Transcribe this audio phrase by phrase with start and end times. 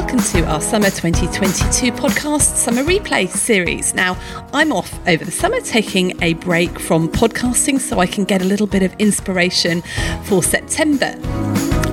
[0.00, 3.94] welcome to our Summer 2022 podcast Summer Replay series.
[3.94, 4.16] Now,
[4.52, 8.44] I'm off over the summer taking a break from podcasting so I can get a
[8.44, 9.82] little bit of inspiration
[10.22, 11.16] for September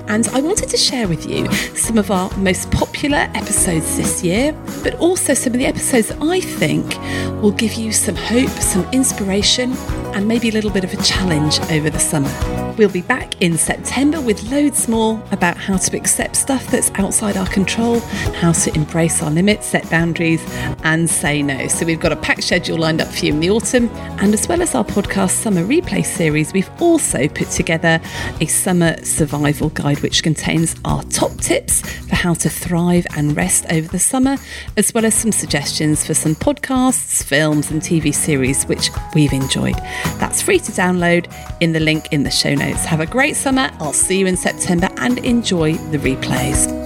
[0.07, 4.53] and I wanted to share with you some of our most popular episodes this year,
[4.83, 6.95] but also some of the episodes I think
[7.41, 9.71] will give you some hope, some inspiration,
[10.15, 12.31] and maybe a little bit of a challenge over the summer.
[12.77, 17.37] We'll be back in September with loads more about how to accept stuff that's outside
[17.37, 17.99] our control,
[18.39, 20.43] how to embrace our limits, set boundaries,
[20.83, 21.67] and say no.
[21.67, 23.89] So we've got a packed schedule lined up for you in the autumn,
[24.19, 28.01] and as well as our podcast summer replay series, we've also put together
[28.41, 33.65] a summer survival guide which contains our top tips for how to thrive and rest
[33.69, 34.37] over the summer,
[34.77, 39.75] as well as some suggestions for some podcasts, films, and TV series which we've enjoyed.
[40.19, 42.85] That's free to download in the link in the show notes.
[42.85, 43.69] Have a great summer.
[43.79, 46.85] I'll see you in September and enjoy the replays.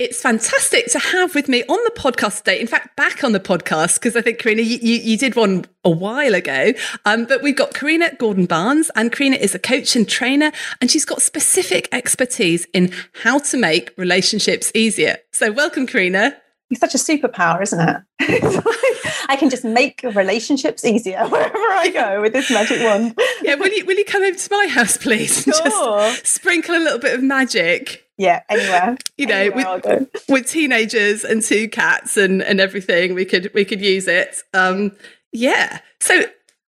[0.00, 2.58] It's fantastic to have with me on the podcast today.
[2.58, 5.66] In fact, back on the podcast, because I think, Karina, you, you, you, did one
[5.84, 6.72] a while ago.
[7.04, 10.90] Um, but we've got Karina Gordon Barnes, and Karina is a coach and trainer, and
[10.90, 15.18] she's got specific expertise in how to make relationships easier.
[15.32, 16.39] So, welcome, Karina.
[16.70, 18.02] It's such a superpower, isn't it?
[19.28, 23.18] I can just make relationships easier wherever I go with this magic wand.
[23.42, 25.44] yeah, will you will you come over to my house, please?
[25.60, 25.98] Sure.
[25.98, 28.96] Just sprinkle a little bit of magic yeah, anywhere.
[29.16, 33.64] You know, anywhere with, with teenagers and two cats and and everything, we could we
[33.64, 34.42] could use it.
[34.54, 34.92] Um,
[35.32, 35.80] yeah.
[36.00, 36.24] So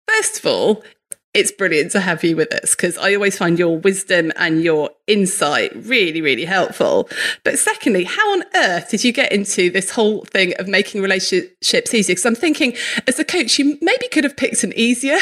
[0.06, 0.84] first of all,
[1.34, 4.90] it's brilliant to have you with us because I always find your wisdom and your
[5.06, 7.08] insight really, really helpful.
[7.44, 11.92] But secondly, how on earth did you get into this whole thing of making relationships
[11.92, 12.14] easier?
[12.14, 12.74] Because I'm thinking,
[13.06, 15.18] as a coach, you maybe could have picked an easier,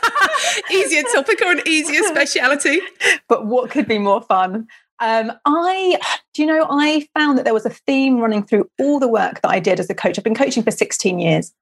[0.70, 2.80] easier topic or an easier speciality.
[3.28, 4.68] But what could be more fun?
[5.00, 5.98] Um, I,
[6.34, 9.40] do you know, I found that there was a theme running through all the work
[9.40, 10.16] that I did as a coach.
[10.16, 11.52] I've been coaching for 16 years.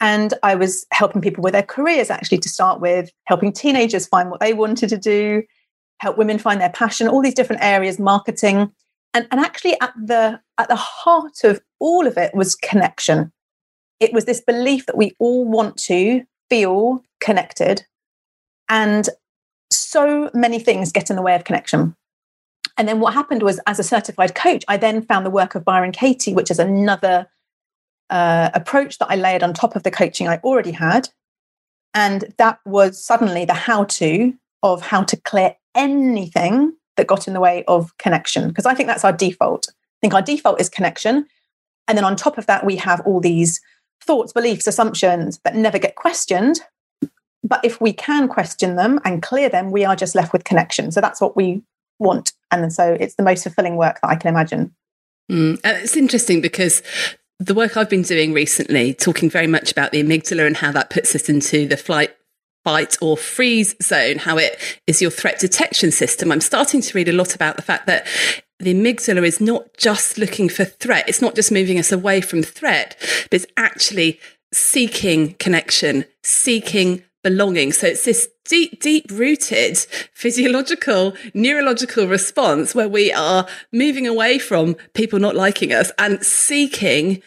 [0.00, 4.30] And I was helping people with their careers actually to start with, helping teenagers find
[4.30, 5.42] what they wanted to do,
[6.00, 8.70] help women find their passion, all these different areas, marketing.
[9.14, 13.32] And, and actually at the at the heart of all of it was connection.
[14.00, 17.84] It was this belief that we all want to feel connected.
[18.68, 19.08] And
[19.70, 21.96] so many things get in the way of connection.
[22.76, 25.64] And then what happened was, as a certified coach, I then found the work of
[25.64, 27.26] Byron Katie, which is another
[28.10, 31.08] uh, approach that I layered on top of the coaching I already had.
[31.94, 37.34] And that was suddenly the how to of how to clear anything that got in
[37.34, 38.48] the way of connection.
[38.48, 39.68] Because I think that's our default.
[39.70, 41.26] I think our default is connection.
[41.88, 43.60] And then on top of that, we have all these
[44.02, 46.60] thoughts, beliefs, assumptions that never get questioned.
[47.42, 50.90] But if we can question them and clear them, we are just left with connection.
[50.90, 51.62] So that's what we
[51.98, 52.32] want.
[52.50, 54.74] And so it's the most fulfilling work that I can imagine.
[55.30, 55.58] Mm.
[55.64, 56.82] it's interesting because
[57.38, 60.90] the work I've been doing recently, talking very much about the amygdala and how that
[60.90, 62.16] puts us into the flight,
[62.64, 66.32] fight, or freeze zone, how it is your threat detection system.
[66.32, 68.06] I'm starting to read a lot about the fact that
[68.58, 72.42] the amygdala is not just looking for threat, it's not just moving us away from
[72.42, 72.96] threat,
[73.30, 74.18] but it's actually
[74.52, 77.72] seeking connection, seeking belonging.
[77.72, 79.76] So it's this deep, deep rooted
[80.14, 87.20] physiological, neurological response where we are moving away from people not liking us and seeking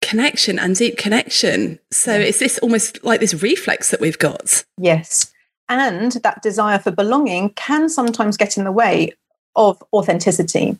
[0.00, 1.78] connection and deep connection.
[1.90, 2.24] So yeah.
[2.24, 4.64] it's this almost like this reflex that we've got.
[4.78, 5.30] Yes.
[5.68, 9.12] And that desire for belonging can sometimes get in the way
[9.56, 10.78] of authenticity.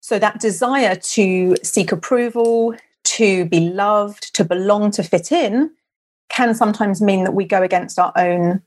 [0.00, 2.74] So that desire to seek approval,
[3.04, 5.70] to be loved, to belong, to fit in
[6.28, 8.62] can sometimes mean that we go against our own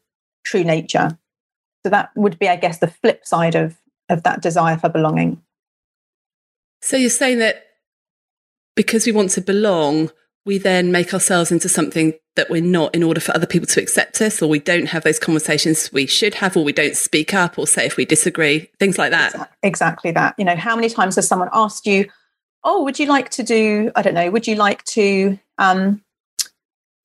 [0.46, 1.18] true nature.
[1.84, 3.78] So that would be, I guess, the flip side of,
[4.10, 5.42] of that desire for belonging.
[6.82, 7.66] So you're saying that
[8.76, 10.12] because we want to belong,
[10.46, 13.82] we then make ourselves into something that we're not in order for other people to
[13.82, 17.34] accept us, or we don't have those conversations we should have, or we don't speak
[17.34, 19.52] up or say if we disagree, things like that.
[19.62, 20.36] Exactly that.
[20.38, 22.10] You know, how many times has someone asked you,
[22.64, 26.02] Oh, would you like to do, I don't know, would you like to um,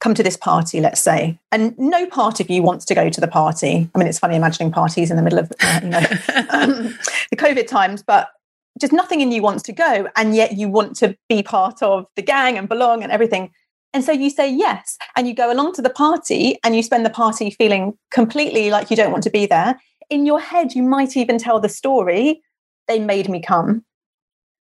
[0.05, 3.21] come to this party, let's say, and no part of you wants to go to
[3.23, 3.89] the party.
[3.95, 5.99] I mean, it's funny imagining parties in the middle of uh, you know
[6.51, 6.99] um,
[7.31, 8.29] the COVID times, but
[8.79, 12.07] just nothing in you wants to go, and yet you want to be part of
[12.17, 13.51] the gang and belong and everything.
[13.95, 17.07] And so you say yes, and you go along to the party, and you spend
[17.07, 19.81] the party feeling completely like you don't want to be there.
[20.11, 22.43] In your head, you might even tell the story,
[22.89, 23.87] they made me come.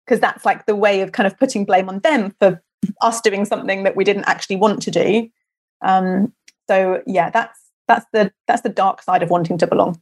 [0.04, 2.60] Because that's like the way of kind of putting blame on them for
[3.00, 5.28] us doing something that we didn't actually want to do.
[5.82, 6.32] Um,
[6.68, 10.00] so yeah, that's that's the that's the dark side of wanting to belong.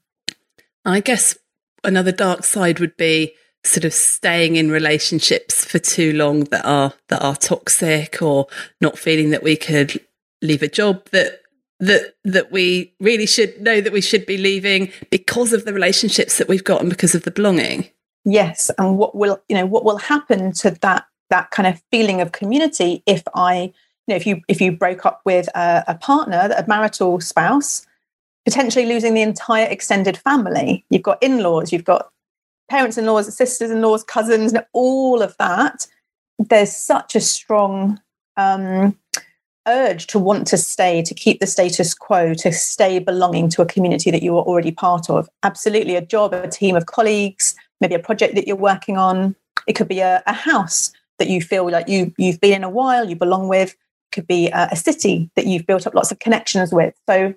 [0.84, 1.36] I guess
[1.84, 3.34] another dark side would be
[3.64, 8.46] sort of staying in relationships for too long that are that are toxic or
[8.80, 10.00] not feeling that we could
[10.42, 11.40] leave a job that
[11.80, 16.38] that that we really should know that we should be leaving because of the relationships
[16.38, 17.88] that we've got and because of the belonging
[18.24, 22.20] yes and what will you know what will happen to that that kind of feeling
[22.20, 23.72] of community if i you
[24.08, 27.86] know if you if you broke up with a, a partner a marital spouse
[28.44, 32.10] potentially losing the entire extended family you've got in-laws you've got
[32.70, 35.86] parents-in-laws sisters-in-laws cousins and all of that
[36.38, 38.00] there's such a strong
[38.36, 38.96] um,
[39.68, 43.66] urge to want to stay, to keep the status quo, to stay belonging to a
[43.66, 45.28] community that you are already part of.
[45.42, 49.36] Absolutely, a job, a team of colleagues, maybe a project that you're working on.
[49.66, 52.70] It could be a, a house that you feel like you you've been in a
[52.70, 53.76] while, you belong with.
[54.10, 56.94] Could be a, a city that you've built up lots of connections with.
[57.08, 57.34] So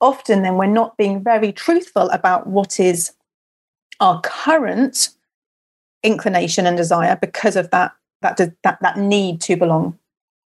[0.00, 3.12] often, then we're not being very truthful about what is
[4.00, 5.08] our current
[6.02, 7.92] inclination and desire because of that
[8.22, 9.98] that that that need to belong.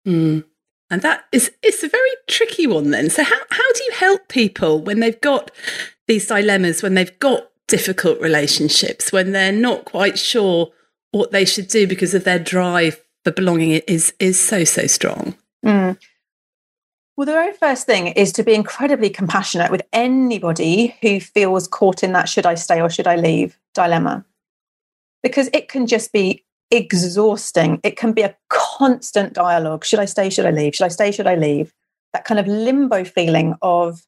[0.06, 0.44] Mm.
[0.90, 3.10] And that is it's a very tricky one then.
[3.10, 5.50] So how how do you help people when they've got
[6.08, 10.70] these dilemmas, when they've got difficult relationships, when they're not quite sure
[11.14, 15.34] what they should do because of their drive for belonging is is so so strong?
[15.64, 15.96] Mm.
[17.16, 22.02] Well, the very first thing is to be incredibly compassionate with anybody who feels caught
[22.02, 24.24] in that should I stay or should I leave dilemma.
[25.22, 27.80] Because it can just be exhausting.
[27.84, 29.84] It can be a constant dialogue.
[29.84, 30.28] Should I stay?
[30.28, 30.74] Should I leave?
[30.74, 31.12] Should I stay?
[31.12, 31.72] Should I leave?
[32.12, 34.02] That kind of limbo feeling of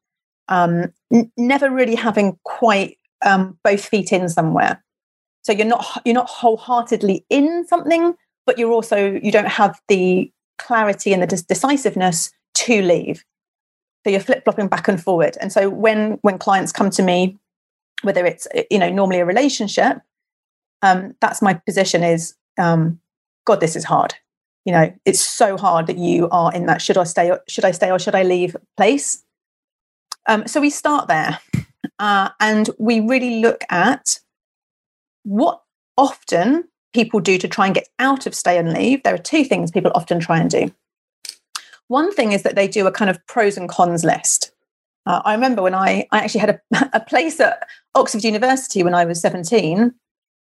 [0.49, 4.83] um, n- never really having quite um, both feet in somewhere.
[5.47, 8.17] So you're not you're not wholeheartedly in something,
[8.47, 10.29] but you're also you don't have the
[10.59, 13.25] clarity and the decisiveness to leave.
[14.03, 15.39] So you're flip flopping back and forward.
[15.41, 17.39] And so when when clients come to me,
[18.03, 19.99] whether it's you know normally a relationship,
[20.83, 22.99] um, that's my position is um,
[23.45, 24.15] God, this is hard.
[24.65, 27.65] You know, it's so hard that you are in that should I stay, or, should
[27.65, 29.23] I stay, or should I leave place.
[30.27, 31.39] Um, so we start there,
[32.01, 34.19] uh, and we really look at
[35.27, 35.61] what
[35.97, 36.65] often
[36.95, 39.03] people do to try and get out of stay and leave.
[39.03, 40.73] There are two things people often try and do.
[41.89, 44.53] One thing is that they do a kind of pros and cons list.
[45.05, 48.95] Uh, I remember when I, I actually had a, a place at Oxford University when
[48.95, 49.93] I was 17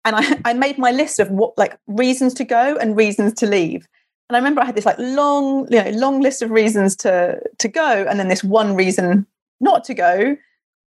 [0.05, 3.47] and I, I made my list of what like reasons to go and reasons to
[3.47, 3.87] leave
[4.29, 7.41] and i remember i had this like long you know long list of reasons to
[7.59, 9.27] to go and then this one reason
[9.61, 10.37] not to go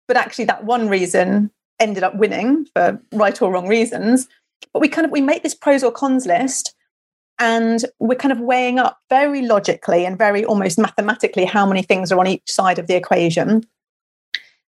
[0.08, 4.28] but actually that one reason ended up winning for right or wrong reasons
[4.72, 6.74] but we kind of we make this pros or cons list
[7.38, 12.12] and we're kind of weighing up very logically and very almost mathematically how many things
[12.12, 13.66] are on each side of the equation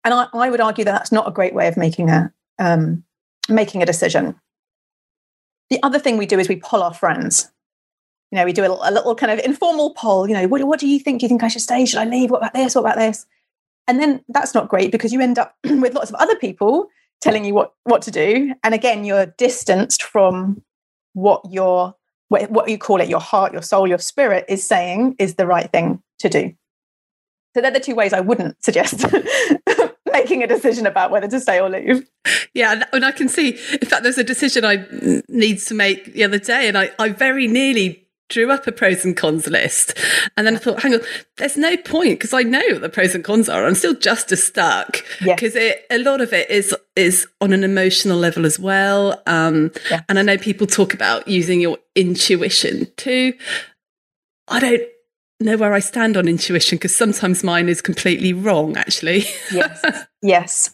[0.03, 3.03] and i, I would argue that that's not a great way of making a um,
[3.49, 4.35] making a decision.
[5.69, 7.49] The other thing we do is we poll our friends.
[8.31, 10.27] You know, we do a, a little kind of informal poll.
[10.27, 11.19] You know, what, what do you think?
[11.19, 11.85] Do you think I should stay?
[11.85, 12.31] Should I leave?
[12.31, 12.75] What about this?
[12.75, 13.25] What about this?
[13.87, 16.87] And then that's not great because you end up with lots of other people
[17.21, 18.53] telling you what what to do.
[18.63, 20.61] And again, you're distanced from
[21.13, 21.95] what your
[22.29, 25.71] what you call it, your heart, your soul, your spirit is saying is the right
[25.71, 26.53] thing to do.
[27.53, 29.05] So they're the two ways I wouldn't suggest
[30.11, 32.09] making a decision about whether to stay or leave.
[32.55, 33.49] Yeah, and I can see.
[33.49, 34.85] In fact, there's a decision I
[35.27, 39.05] need to make the other day, and I, I very nearly drew up a pros
[39.05, 39.97] and cons list.
[40.37, 41.01] And then I thought, hang on,
[41.37, 43.65] there's no point because I know what the pros and cons are.
[43.65, 45.77] I'm still just as stuck because yes.
[45.91, 49.21] a lot of it is is on an emotional level as well.
[49.27, 49.71] Um.
[50.09, 53.33] And I know people talk about using your intuition too.
[54.47, 54.81] I don't
[55.39, 59.25] know where I stand on intuition because sometimes mine is completely wrong, actually.
[59.51, 59.85] yes.
[60.25, 60.73] Yes.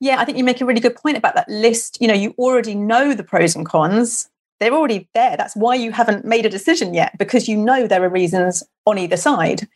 [0.00, 1.96] Yeah, I think you make a really good point about that list.
[1.98, 4.28] You know, you already know the pros and cons.
[4.58, 5.36] They're already there.
[5.36, 8.98] That's why you haven't made a decision yet, because you know there are reasons on
[8.98, 9.68] either side.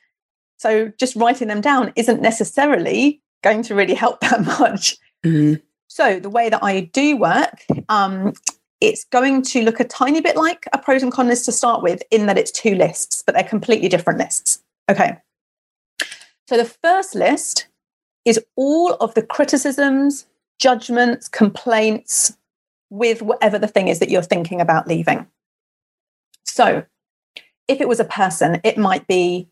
[0.58, 4.96] So just writing them down isn't necessarily going to really help that much.
[5.24, 5.62] Mm-hmm.
[5.88, 8.32] So the way that I do work um,
[8.80, 11.82] it's going to look a tiny bit like a pros and cons list to start
[11.82, 14.62] with, in that it's two lists, but they're completely different lists.
[14.90, 15.16] Okay.
[16.48, 17.68] So the first list
[18.24, 20.26] is all of the criticisms,
[20.58, 22.36] judgments, complaints
[22.90, 25.26] with whatever the thing is that you're thinking about leaving.
[26.44, 26.84] So
[27.68, 29.48] if it was a person, it might be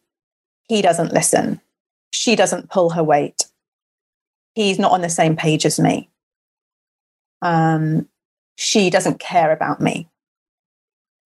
[0.69, 1.61] he doesn't listen,
[2.13, 3.47] she doesn't pull her weight,
[4.55, 6.11] he's not on the same page as me.
[7.41, 8.09] Um,
[8.57, 10.09] she doesn't care about me.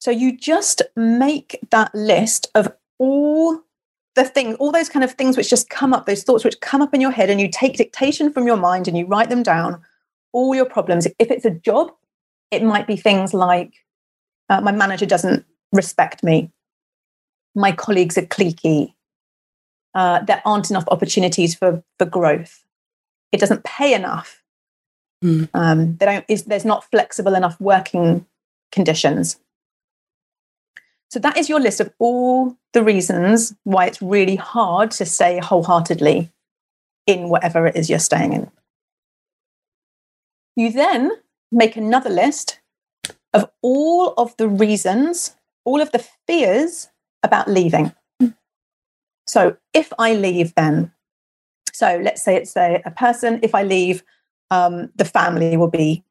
[0.00, 3.62] So you just make that list of all
[4.14, 6.82] the thing, all those kind of things which just come up, those thoughts which come
[6.82, 9.42] up in your head, and you take dictation from your mind and you write them
[9.42, 9.80] down,
[10.32, 11.06] all your problems.
[11.18, 11.92] If it's a job,
[12.52, 13.72] it might be things like
[14.48, 16.52] uh, my manager doesn't respect me,
[17.54, 18.92] my colleagues are cliquey,
[19.94, 22.62] uh, there aren't enough opportunities for, for growth,
[23.32, 24.42] it doesn't pay enough,
[25.24, 25.48] mm.
[25.54, 28.26] um, they don't, is, there's not flexible enough working
[28.70, 29.40] conditions.
[31.10, 35.38] So that is your list of all the reasons why it's really hard to stay
[35.38, 36.30] wholeheartedly
[37.06, 38.50] in whatever it is you're staying in.
[40.56, 41.12] You then
[41.52, 42.60] make another list
[43.32, 46.88] of all of the reasons, all of the fears
[47.22, 47.92] about leaving.
[49.26, 50.92] So if I leave, then,
[51.72, 54.02] so let's say it's a, a person, if I leave,
[54.50, 56.02] um, the family will be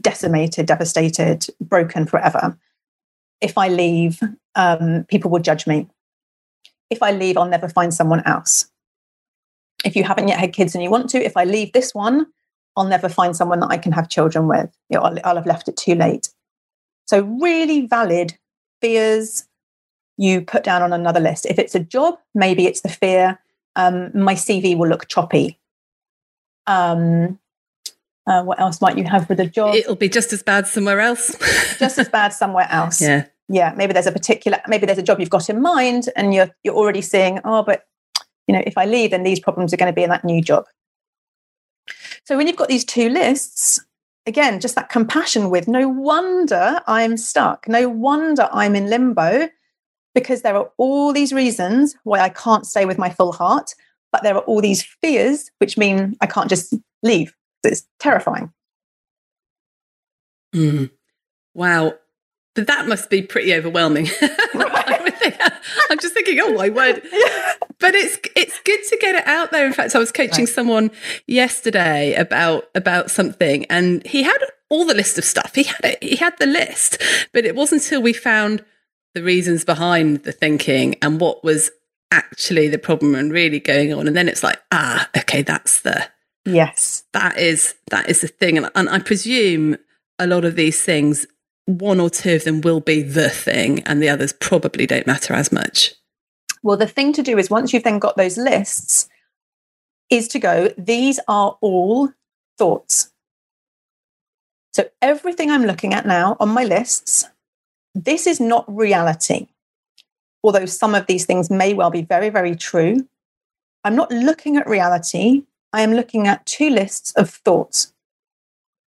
[0.00, 2.58] decimated, devastated, broken forever
[3.40, 4.20] if I leave,
[4.54, 5.88] um, people will judge me.
[6.90, 8.70] If I leave, I'll never find someone else.
[9.84, 12.26] If you haven't yet had kids and you want to, if I leave this one,
[12.76, 14.70] I'll never find someone that I can have children with.
[14.90, 16.30] You know, I'll, I'll have left it too late.
[17.06, 18.36] So, really valid
[18.80, 19.46] fears
[20.18, 21.46] you put down on another list.
[21.46, 23.38] If it's a job, maybe it's the fear
[23.76, 25.60] um, my CV will look choppy.
[26.66, 27.38] Um,
[28.26, 29.76] uh, what else might you have with a job?
[29.76, 31.36] It'll be just as bad somewhere else.
[31.78, 33.00] just as bad somewhere else.
[33.00, 33.26] Yeah.
[33.48, 33.72] Yeah.
[33.76, 36.74] Maybe there's a particular, maybe there's a job you've got in mind and you're, you're
[36.74, 37.86] already seeing, oh, but,
[38.48, 40.42] you know, if I leave, then these problems are going to be in that new
[40.42, 40.64] job.
[42.26, 43.80] So when you've got these two lists,
[44.26, 47.68] again, just that compassion with no wonder I'm stuck.
[47.68, 49.48] No wonder I'm in limbo
[50.14, 53.74] because there are all these reasons why I can't stay with my full heart,
[54.12, 57.34] but there are all these fears, which mean I can't just leave
[57.66, 58.52] it's terrifying.
[60.54, 60.90] Mm.
[61.54, 61.94] Wow.
[62.54, 64.08] But that must be pretty overwhelming.
[65.90, 67.02] I'm just thinking, oh my word.
[67.78, 69.66] But it's it's good to get it out there.
[69.66, 70.54] In fact, I was coaching right.
[70.54, 70.90] someone
[71.26, 75.54] yesterday about about something and he had all the list of stuff.
[75.54, 77.02] He had it, he had the list,
[77.32, 78.64] but it wasn't until we found
[79.14, 81.70] the reasons behind the thinking and what was
[82.10, 84.06] actually the problem and really going on.
[84.06, 86.08] And then it's like, ah, okay, that's the
[86.46, 87.04] Yes.
[87.12, 88.56] That is that is the thing.
[88.56, 89.76] And, and I presume
[90.18, 91.26] a lot of these things,
[91.66, 95.34] one or two of them will be the thing, and the others probably don't matter
[95.34, 95.92] as much.
[96.62, 99.08] Well, the thing to do is once you've then got those lists,
[100.10, 102.10] is to go, these are all
[102.58, 103.12] thoughts.
[104.72, 107.24] So everything I'm looking at now on my lists,
[107.94, 109.48] this is not reality.
[110.42, 113.08] Although some of these things may well be very, very true.
[113.84, 115.44] I'm not looking at reality.
[115.72, 117.92] I am looking at two lists of thoughts.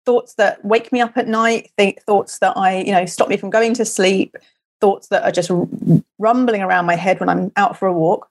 [0.05, 3.37] Thoughts that wake me up at night, th- thoughts that I, you know, stop me
[3.37, 4.37] from going to sleep,
[4.79, 5.51] thoughts that are just
[6.19, 8.29] rumbling around my head when I'm out for a walk.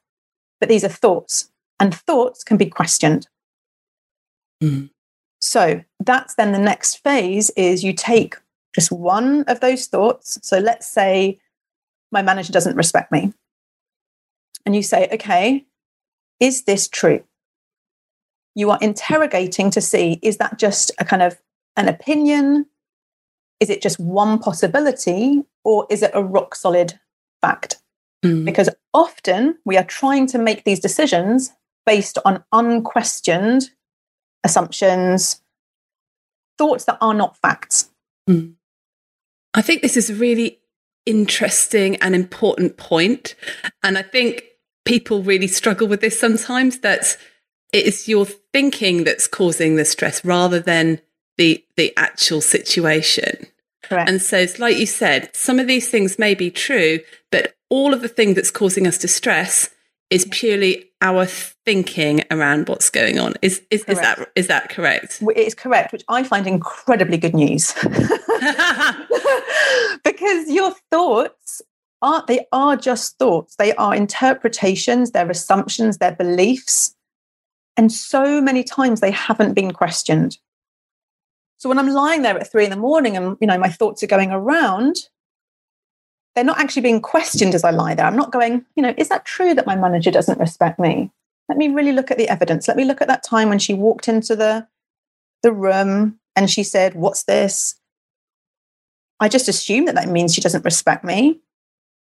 [0.61, 3.29] But these are thoughts, and thoughts can be questioned.
[4.63, 4.91] Mm.
[5.41, 8.37] So that's then the next phase is you take
[8.75, 10.39] just one of those thoughts.
[10.43, 11.39] So let's say
[12.11, 13.35] my manager doesn't respect me.
[14.65, 15.67] And you say, okay,
[16.41, 17.23] is this true?
[18.57, 21.39] you are interrogating to see is that just a kind of
[21.77, 22.67] an opinion?
[23.61, 25.45] Is it just one possibility?
[25.67, 27.01] Or is it a rock solid
[27.43, 27.79] fact?
[28.25, 28.45] Mm.
[28.45, 31.51] Because often we are trying to make these decisions
[31.85, 33.71] based on unquestioned
[34.45, 35.43] assumptions,
[36.57, 37.91] thoughts that are not facts.
[38.31, 38.55] Mm.
[39.55, 40.61] I think this is a really
[41.05, 43.35] interesting and important point.
[43.83, 44.45] And I think
[44.85, 46.79] people really struggle with this sometimes.
[46.79, 47.17] That's
[47.73, 51.01] it's your thinking that's causing the stress rather than
[51.39, 53.49] the the actual situation.
[53.89, 54.09] Correct.
[54.09, 57.01] And so like you said, some of these things may be true,
[57.31, 59.71] but all of the thing that's causing us distress
[60.11, 63.35] is purely our thinking around what's going on.
[63.43, 65.23] Is is, is that is that correct?
[65.35, 67.75] It's correct, which I find incredibly good news.
[70.05, 71.63] because your thoughts
[72.03, 73.57] are they are just thoughts.
[73.57, 76.95] They are interpretations, they're assumptions, they're beliefs.
[77.77, 80.39] And so many times they haven't been questioned.
[81.59, 84.03] So when I'm lying there at three in the morning and you know my thoughts
[84.03, 84.97] are going around,
[86.35, 88.07] they're not actually being questioned as I lie there.
[88.07, 91.11] I'm not going, you know, is that true that my manager doesn't respect me?
[91.49, 92.69] Let me really look at the evidence.
[92.69, 94.67] Let me look at that time when she walked into the
[95.43, 97.77] the room and she said, "What's this?"
[99.19, 101.41] I just assume that that means she doesn't respect me.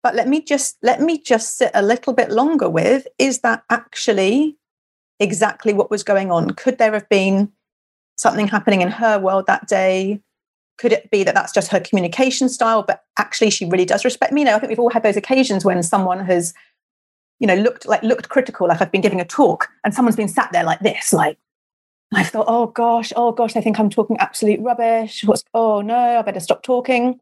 [0.03, 3.63] But let me just let me just sit a little bit longer with is that
[3.69, 4.57] actually
[5.19, 6.51] exactly what was going on.
[6.51, 7.51] Could there have been
[8.19, 10.21] something happening in her world that day?
[10.77, 14.31] Could it be that that's just her communication style, but actually she really does respect
[14.31, 14.41] me?
[14.41, 16.53] You know, I think we've all had those occasions when someone has
[17.39, 20.27] you know, looked like looked critical, like I've been giving a talk and someone's been
[20.27, 21.37] sat there like this, like
[22.13, 25.23] I thought, oh gosh, oh gosh, I think I'm talking absolute rubbish.
[25.23, 27.19] What's oh no, I better stop talking.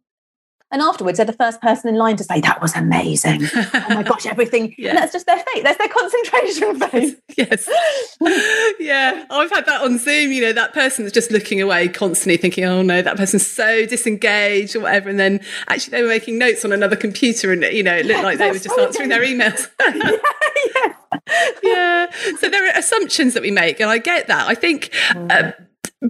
[0.69, 3.43] And afterwards, they're the first person in line to say, that was amazing.
[3.55, 4.75] oh my gosh, everything.
[4.77, 4.89] yeah.
[4.97, 5.63] And that's just their fate.
[5.63, 7.15] That's their concentration phase.
[7.38, 7.69] yes.
[8.79, 9.25] yeah.
[9.29, 12.65] I've had that on Zoom, you know, that person that's just looking away constantly thinking,
[12.65, 15.09] oh no, that person's so disengaged or whatever.
[15.09, 18.19] And then actually they were making notes on another computer and, you know, it looked
[18.19, 19.69] yeah, like they were just answering their emails.
[19.79, 20.12] yeah,
[20.75, 20.93] yeah.
[21.63, 22.36] yeah.
[22.39, 23.79] So there are assumptions that we make.
[23.79, 24.47] And I get that.
[24.47, 24.89] I think.
[25.12, 25.31] Mm.
[25.31, 25.51] Uh,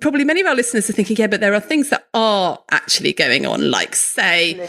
[0.01, 3.13] probably many of our listeners are thinking, yeah, but there are things that are actually
[3.13, 4.59] going on, like say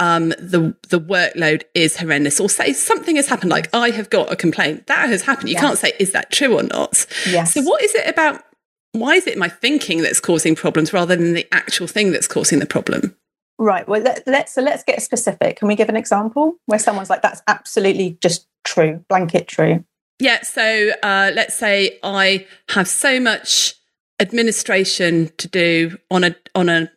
[0.00, 4.32] um, the the workload is horrendous, or say something has happened, like I have got
[4.32, 5.48] a complaint that has happened.
[5.48, 7.06] You can't say is that true or not.
[7.28, 7.54] Yes.
[7.54, 8.42] So what is it about?
[8.92, 12.58] Why is it my thinking that's causing problems rather than the actual thing that's causing
[12.58, 13.16] the problem?
[13.58, 13.86] Right.
[13.88, 15.58] Well, let, us so let's get specific.
[15.58, 19.84] Can we give an example where someone's like, "That's absolutely just true, blanket true."
[20.18, 20.42] Yeah.
[20.42, 23.74] So uh, let's say I have so much
[24.22, 26.90] administration to do on a on a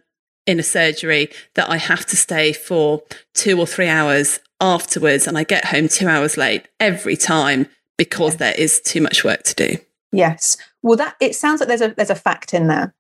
[0.46, 3.02] in a surgery that I have to stay for
[3.34, 7.68] two or three hours afterwards and I get home two hours late every time
[7.98, 8.40] because yes.
[8.40, 9.78] there is too much work to do.
[10.12, 10.56] Yes.
[10.84, 12.94] Well that it sounds like there's a there's a fact in there.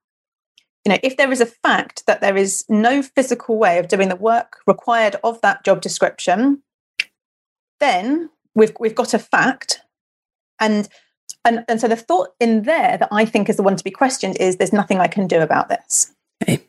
[0.86, 4.10] You know, if there is a fact that there is no physical way of doing
[4.10, 6.63] the work required of that job description,
[7.79, 9.82] then we've we've got a fact
[10.60, 10.89] and
[11.45, 13.91] and, and so the thought in there that I think is the one to be
[13.91, 16.13] questioned is there's nothing I can do about this.
[16.43, 16.63] Okay.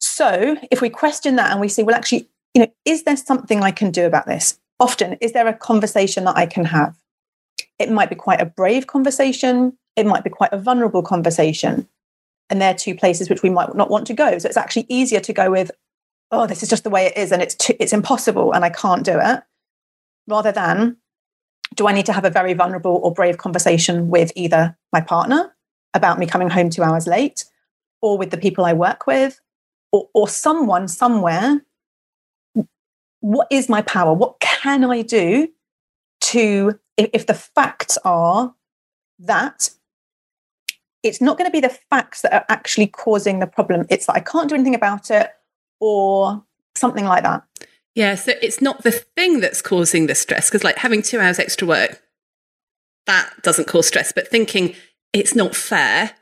[0.00, 3.62] So if we question that and we say, well, actually, you know, is there something
[3.62, 4.58] I can do about this?
[4.80, 6.96] Often, is there a conversation that I can have?
[7.78, 9.76] It might be quite a brave conversation.
[9.96, 11.88] It might be quite a vulnerable conversation.
[12.50, 14.38] And they're two places which we might not want to go.
[14.38, 15.70] So it's actually easier to go with,
[16.30, 18.70] oh, this is just the way it is and it's, too, it's impossible and I
[18.70, 19.42] can't do it,
[20.26, 20.96] rather than,
[21.74, 25.54] do I need to have a very vulnerable or brave conversation with either my partner
[25.94, 27.44] about me coming home two hours late,
[28.00, 29.40] or with the people I work with,
[29.92, 31.64] or, or someone somewhere?
[33.20, 34.12] What is my power?
[34.12, 35.48] What can I do
[36.22, 38.54] to, if, if the facts are
[39.18, 39.70] that
[41.02, 44.16] it's not going to be the facts that are actually causing the problem, it's that
[44.16, 45.30] I can't do anything about it,
[45.80, 47.42] or something like that.
[47.94, 51.38] Yeah, so it's not the thing that's causing the stress because, like, having two hours
[51.38, 52.02] extra work,
[53.06, 54.12] that doesn't cause stress.
[54.12, 54.74] But thinking
[55.12, 56.12] it's not fair,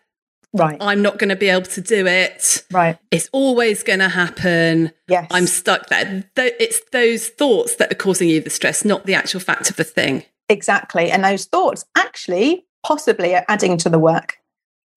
[0.53, 0.77] right?
[0.81, 2.99] I'm not going to be able to do it, right?
[3.13, 4.91] It's always going to happen.
[5.07, 6.25] Yes, I'm stuck there.
[6.37, 9.85] It's those thoughts that are causing you the stress, not the actual fact of the
[9.85, 10.25] thing.
[10.49, 14.39] Exactly, and those thoughts actually possibly are adding to the work.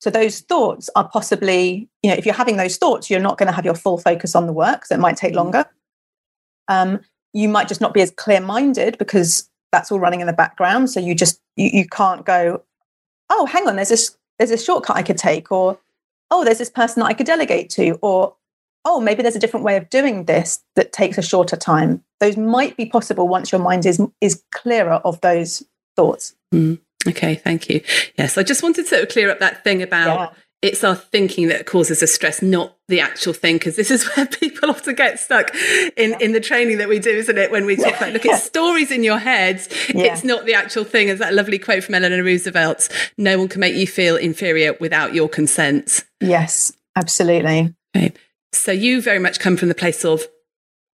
[0.02, 3.48] So those thoughts are possibly, you know, if you're having those thoughts, you're not going
[3.48, 5.38] to have your full focus on the work, so it might take mm.
[5.38, 5.66] longer.
[6.68, 7.02] Um,
[7.34, 10.90] you might just not be as clear minded because that's all running in the background.
[10.90, 12.64] So you just you, you can't go,
[13.30, 15.80] oh, hang on, there's this there's a shortcut I could take, or
[16.32, 18.36] oh, there's this person that I could delegate to, or
[18.86, 22.04] oh, maybe there's a different way of doing this that takes a shorter time.
[22.20, 25.64] Those might be possible once your mind is is clearer of those
[25.96, 26.36] thoughts.
[26.54, 26.80] Mm.
[27.06, 27.82] Okay, thank you.
[28.18, 31.66] Yes, I just wanted to clear up that thing about yeah it's our thinking that
[31.66, 33.58] causes the stress, not the actual thing.
[33.58, 35.54] Because this is where people often get stuck
[35.98, 37.52] in, in the training that we do, isn't it?
[37.52, 39.62] When we talk about, look, it's stories in your head.
[39.94, 40.14] Yeah.
[40.14, 41.10] It's not the actual thing.
[41.10, 45.14] It's that lovely quote from Eleanor Roosevelt no one can make you feel inferior without
[45.14, 46.06] your consent.
[46.22, 47.76] Yes, absolutely.
[47.96, 48.14] Okay.
[48.54, 50.24] So you very much come from the place of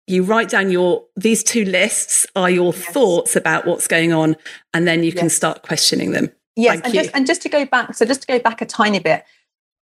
[0.06, 2.84] you write down your these two lists are your yes.
[2.86, 4.36] thoughts about what's going on
[4.72, 5.18] and then you yes.
[5.18, 8.26] can start questioning them yes and just, and just to go back so just to
[8.26, 9.24] go back a tiny bit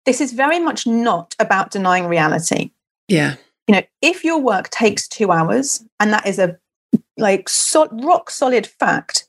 [0.06, 2.72] this is very much not about denying reality.
[3.08, 3.36] Yeah.
[3.68, 6.58] You know, if your work takes two hours and that is a
[7.18, 9.28] like so, rock solid fact,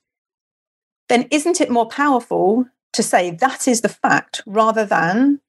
[1.09, 5.41] then isn't it more powerful to say that is the fact rather than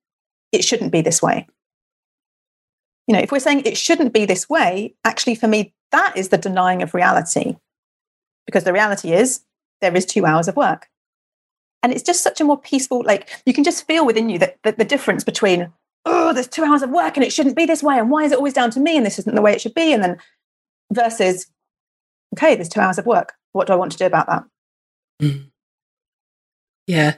[0.51, 1.47] it shouldn't be this way?
[3.07, 6.29] You know, if we're saying it shouldn't be this way, actually, for me, that is
[6.29, 7.55] the denying of reality.
[8.45, 9.41] Because the reality is
[9.81, 10.89] there is two hours of work
[11.83, 14.57] and it's just such a more peaceful like you can just feel within you that,
[14.63, 15.71] that the difference between
[16.05, 18.31] oh there's two hours of work and it shouldn't be this way and why is
[18.31, 19.93] it always down to me and this isn't the way it should be?
[19.93, 20.17] And then
[20.91, 21.47] versus
[22.33, 23.33] okay there's two hours of work.
[23.51, 24.43] What do i want to do about that?
[25.21, 25.51] Mm.
[26.87, 27.15] yeah.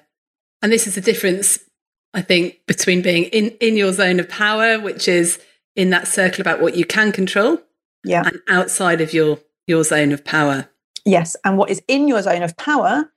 [0.62, 1.60] And this is the difference
[2.14, 5.40] i think between being in in your zone of power which is
[5.76, 7.62] in that circle about what you can control
[8.06, 8.24] yeah.
[8.26, 10.70] and outside of your your zone of power.
[11.06, 13.12] Yes and what is in your zone of power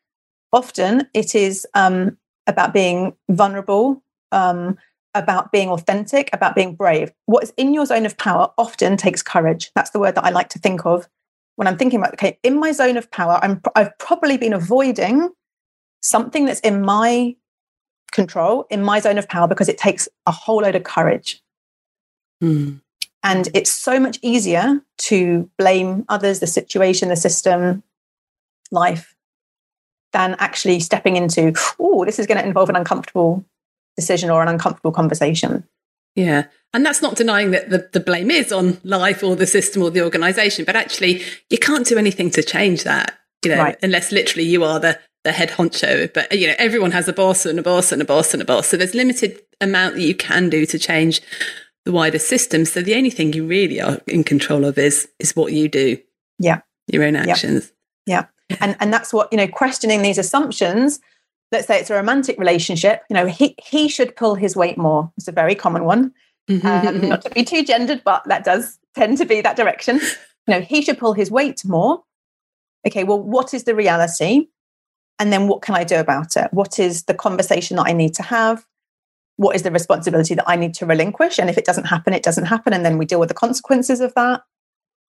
[0.52, 4.76] often it is um, about being vulnerable, um,
[5.14, 7.12] about being authentic, about being brave.
[7.26, 9.70] What is in your zone of power often takes courage.
[9.74, 11.08] That's the word that I like to think of.
[11.58, 15.30] when I'm thinking about, okay, in my zone of power, I'm, I've probably been avoiding
[16.00, 17.34] something that's in my
[18.12, 21.42] control, in my zone of power, because it takes a whole load of courage.
[22.40, 22.80] Mm.
[23.24, 27.82] And it's so much easier to blame others, the situation, the system,
[28.70, 29.16] life,
[30.12, 33.44] than actually stepping into, oh, this is going to involve an uncomfortable
[33.96, 35.64] decision or an uncomfortable conversation.
[36.14, 36.44] Yeah.
[36.72, 39.90] And that's not denying that the, the blame is on life or the system or
[39.90, 43.78] the organization, but actually you can't do anything to change that, you know, right.
[43.82, 46.12] unless literally you are the, the head honcho.
[46.12, 48.44] But, you know, everyone has a boss and a boss and a boss and a
[48.44, 48.68] boss.
[48.68, 51.20] So there's limited amount that you can do to change
[51.84, 52.64] the wider system.
[52.64, 55.98] So the only thing you really are in control of is is what you do.
[56.38, 56.60] Yeah.
[56.86, 57.72] Your own actions.
[58.06, 58.26] Yeah.
[58.60, 61.00] And and that's what, you know, questioning these assumptions.
[61.52, 65.12] Let's say it's a romantic relationship, you know, he he should pull his weight more.
[65.16, 66.12] It's a very common one.
[66.62, 70.00] Um, not to be too gendered, but that does tend to be that direction.
[70.46, 72.02] You know, he should pull his weight more.
[72.86, 74.48] Okay, well, what is the reality?
[75.18, 76.48] And then what can I do about it?
[76.54, 78.64] What is the conversation that I need to have?
[79.38, 81.38] what is the responsibility that I need to relinquish?
[81.38, 82.72] And if it doesn't happen, it doesn't happen.
[82.72, 84.42] And then we deal with the consequences of that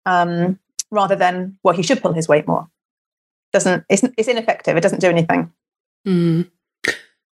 [0.06, 0.60] um,
[0.92, 2.68] rather than, well, he should pull his weight more.
[3.54, 4.78] Doesn't, it's, it's ineffective.
[4.78, 5.52] It doesn't do anything.
[6.08, 6.50] Mm.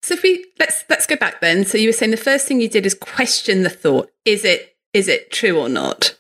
[0.03, 1.65] So if we, let's, let's go back then.
[1.65, 4.11] So you were saying the first thing you did is question the thought.
[4.25, 6.19] Is it, is it true or not?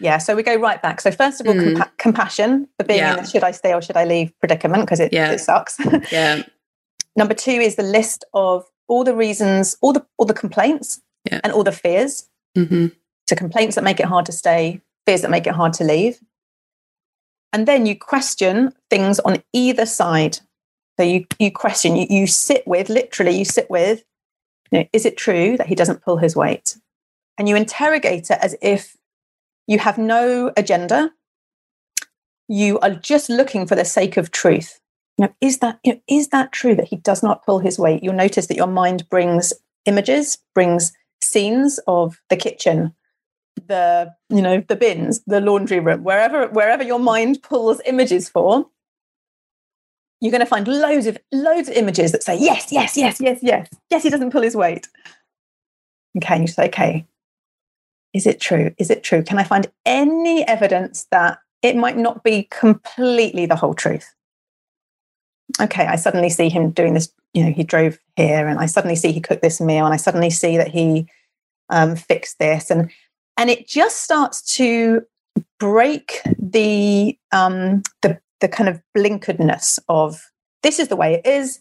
[0.00, 1.00] Yeah, so we go right back.
[1.00, 1.74] So first of all, mm.
[1.74, 3.14] compa- compassion for being yeah.
[3.14, 5.30] in a should I stay or should I leave predicament because it, yeah.
[5.30, 5.78] it sucks.
[6.12, 6.42] yeah.
[7.16, 11.40] Number two is the list of all the reasons, all the all the complaints yeah.
[11.44, 12.28] and all the fears.
[12.56, 12.88] Mm-hmm.
[13.28, 16.18] So complaints that make it hard to stay, fears that make it hard to leave.
[17.52, 20.38] And then you question things on either side.
[20.98, 24.04] So you you question, you, you sit with, literally, you sit with,
[24.70, 26.76] you know, is it true that he doesn't pull his weight?
[27.38, 28.96] And you interrogate it as if
[29.66, 31.12] you have no agenda.
[32.48, 34.80] You are just looking for the sake of truth
[35.20, 37.78] you know, is that you know, is that true that he does not pull his
[37.78, 38.02] weight?
[38.02, 39.52] You'll notice that your mind brings
[39.84, 42.94] images, brings scenes of the kitchen,
[43.66, 48.66] the you know the bins, the laundry room, wherever wherever your mind pulls images for.
[50.20, 53.38] You're going to find loads of loads of images that say yes, yes, yes, yes,
[53.42, 54.02] yes, yes.
[54.02, 54.88] He doesn't pull his weight.
[56.16, 57.06] Okay, and you say, okay,
[58.12, 58.74] is it true?
[58.78, 59.22] Is it true?
[59.22, 64.14] Can I find any evidence that it might not be completely the whole truth?
[65.58, 67.12] okay, I suddenly see him doing this.
[67.32, 69.96] You know, he drove here, and I suddenly see he cooked this meal, and I
[69.96, 71.08] suddenly see that he
[71.70, 72.90] um, fixed this, and
[73.40, 75.02] and it just starts to
[75.58, 80.30] break the um, the the kind of blinkeredness of
[80.62, 81.60] this is the way it is,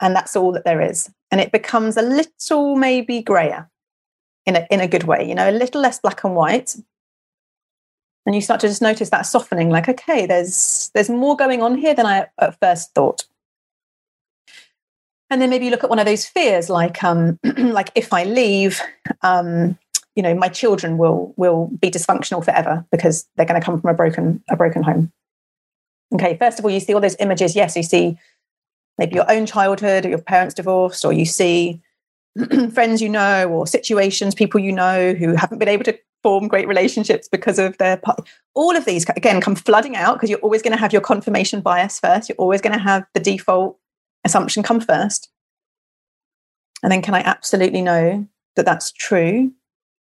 [0.00, 3.68] and that's all that there is, and it becomes a little maybe grayer
[4.46, 6.76] in a in a good way, you know, a little less black and white.
[8.24, 11.76] And you start to just notice that softening, like, okay, there's there's more going on
[11.76, 13.24] here than I at first thought
[15.30, 18.24] and then maybe you look at one of those fears like um like if i
[18.24, 18.80] leave
[19.22, 19.76] um
[20.16, 23.90] you know my children will will be dysfunctional forever because they're going to come from
[23.90, 25.12] a broken a broken home
[26.14, 28.18] okay first of all you see all those images yes you see
[28.98, 31.80] maybe your own childhood or your parents divorced or you see
[32.72, 36.66] friends you know or situations people you know who haven't been able to form great
[36.66, 38.00] relationships because of their
[38.54, 41.60] all of these again come flooding out because you're always going to have your confirmation
[41.60, 43.78] bias first you're always going to have the default
[44.26, 45.30] assumption come first?
[46.82, 49.52] And then can I absolutely know that that's true?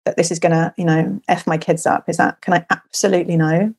[0.05, 2.09] That this is going to, you know, F my kids up?
[2.09, 3.73] Is that, can I absolutely know?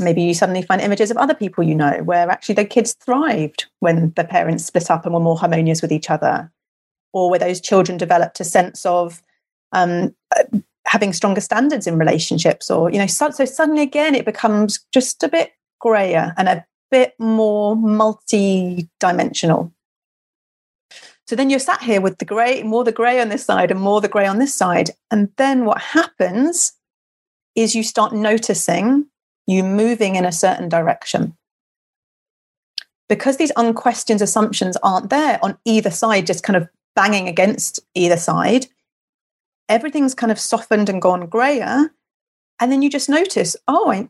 [0.00, 3.66] Maybe you suddenly find images of other people you know where actually their kids thrived
[3.80, 6.50] when the parents split up and were more harmonious with each other,
[7.12, 9.22] or where those children developed a sense of
[9.72, 10.14] um,
[10.86, 15.22] having stronger standards in relationships, or you know, so, so suddenly again it becomes just
[15.24, 19.72] a bit grayer and a bit more multi-dimensional.
[21.28, 23.78] So then you're sat here with the grey, more the grey on this side and
[23.78, 24.92] more the grey on this side.
[25.10, 26.72] And then what happens
[27.54, 29.04] is you start noticing
[29.46, 31.36] you moving in a certain direction.
[33.10, 38.16] Because these unquestioned assumptions aren't there on either side, just kind of banging against either
[38.16, 38.64] side,
[39.68, 41.90] everything's kind of softened and gone grayer.
[42.58, 44.08] And then you just notice, oh, I,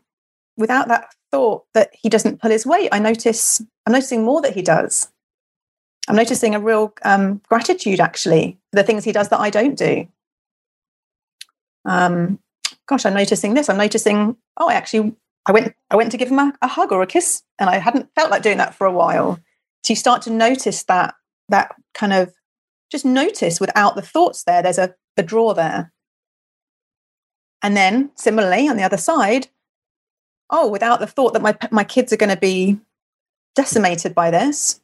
[0.55, 4.55] without that thought that he doesn't pull his weight, I notice I'm noticing more that
[4.55, 5.09] he does.
[6.09, 9.77] I'm noticing a real um, gratitude actually for the things he does that I don't
[9.77, 10.07] do.
[11.85, 12.39] Um,
[12.87, 13.69] gosh, I'm noticing this.
[13.69, 14.35] I'm noticing.
[14.57, 17.07] Oh, I actually I went I went to give him a, a hug or a
[17.07, 19.39] kiss, and I hadn't felt like doing that for a while.
[19.83, 21.13] So you start to notice that
[21.49, 22.33] that kind of
[22.91, 24.63] just notice without the thoughts there.
[24.63, 25.91] There's a, a draw there.
[27.61, 29.47] And then similarly on the other side,
[30.49, 32.79] oh, without the thought that my my kids are going to be
[33.55, 34.81] decimated by this,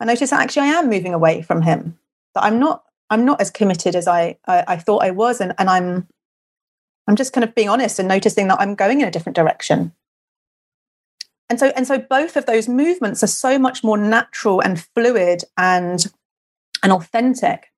[0.00, 1.98] I notice that actually I am moving away from him.
[2.34, 5.54] That I'm not I'm not as committed as I I, I thought I was, and
[5.58, 6.06] and I'm
[7.06, 9.92] I'm just kind of being honest and noticing that I'm going in a different direction.
[11.48, 15.44] And so and so both of those movements are so much more natural and fluid
[15.56, 16.04] and
[16.82, 17.72] and authentic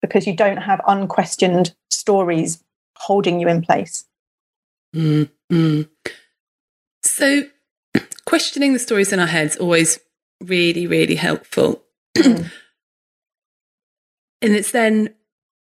[0.00, 2.62] because you don't have unquestioned stories
[2.96, 4.04] holding you in place.
[4.94, 5.82] Mm-hmm.
[7.02, 7.44] So,
[8.26, 9.98] questioning the stories in our heads always
[10.42, 11.82] really, really helpful.
[14.44, 15.14] And it's then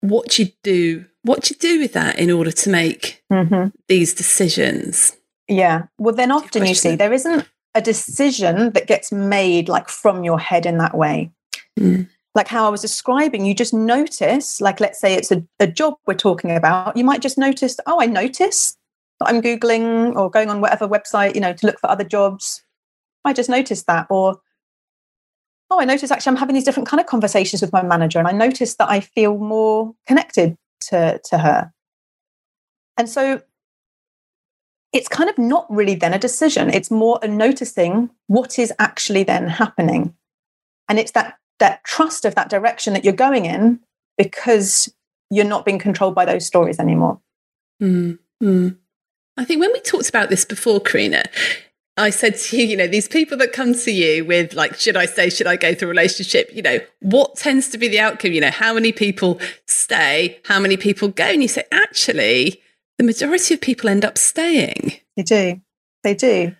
[0.02, 3.70] what you do, what you do with that in order to make mm-hmm.
[3.88, 5.16] these decisions.
[5.48, 5.86] Yeah.
[5.98, 10.38] Well, then often you see there isn't a decision that gets made like from your
[10.38, 11.32] head in that way.
[11.76, 15.66] Mm like how I was describing, you just notice, like let's say it's a, a
[15.66, 18.76] job we're talking about, you might just notice, oh, I notice
[19.18, 22.62] that I'm Googling or going on whatever website, you know, to look for other jobs.
[23.24, 24.06] I just noticed that.
[24.08, 24.38] Or,
[25.70, 28.28] oh, I noticed actually I'm having these different kind of conversations with my manager and
[28.28, 30.56] I noticed that I feel more connected
[30.88, 31.72] to, to her.
[32.96, 33.42] And so
[34.92, 36.70] it's kind of not really then a decision.
[36.70, 40.14] It's more a noticing what is actually then happening.
[40.88, 43.80] And it's that that trust of that direction that you're going in
[44.16, 44.92] because
[45.30, 47.20] you're not being controlled by those stories anymore.
[47.82, 48.68] Mm-hmm.
[49.36, 51.24] I think when we talked about this before, Karina,
[51.98, 54.96] I said to you, you know, these people that come to you with, like, should
[54.96, 55.30] I stay?
[55.30, 56.48] Should I go through a relationship?
[56.52, 58.32] You know, what tends to be the outcome?
[58.32, 60.40] You know, how many people stay?
[60.44, 61.24] How many people go?
[61.24, 62.62] And you say, actually,
[62.98, 64.92] the majority of people end up staying.
[65.16, 65.60] They do.
[66.04, 66.54] They do.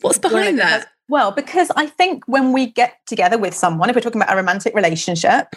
[0.00, 0.88] What's behind that?
[1.08, 4.36] Well, because I think when we get together with someone, if we're talking about a
[4.36, 5.48] romantic relationship,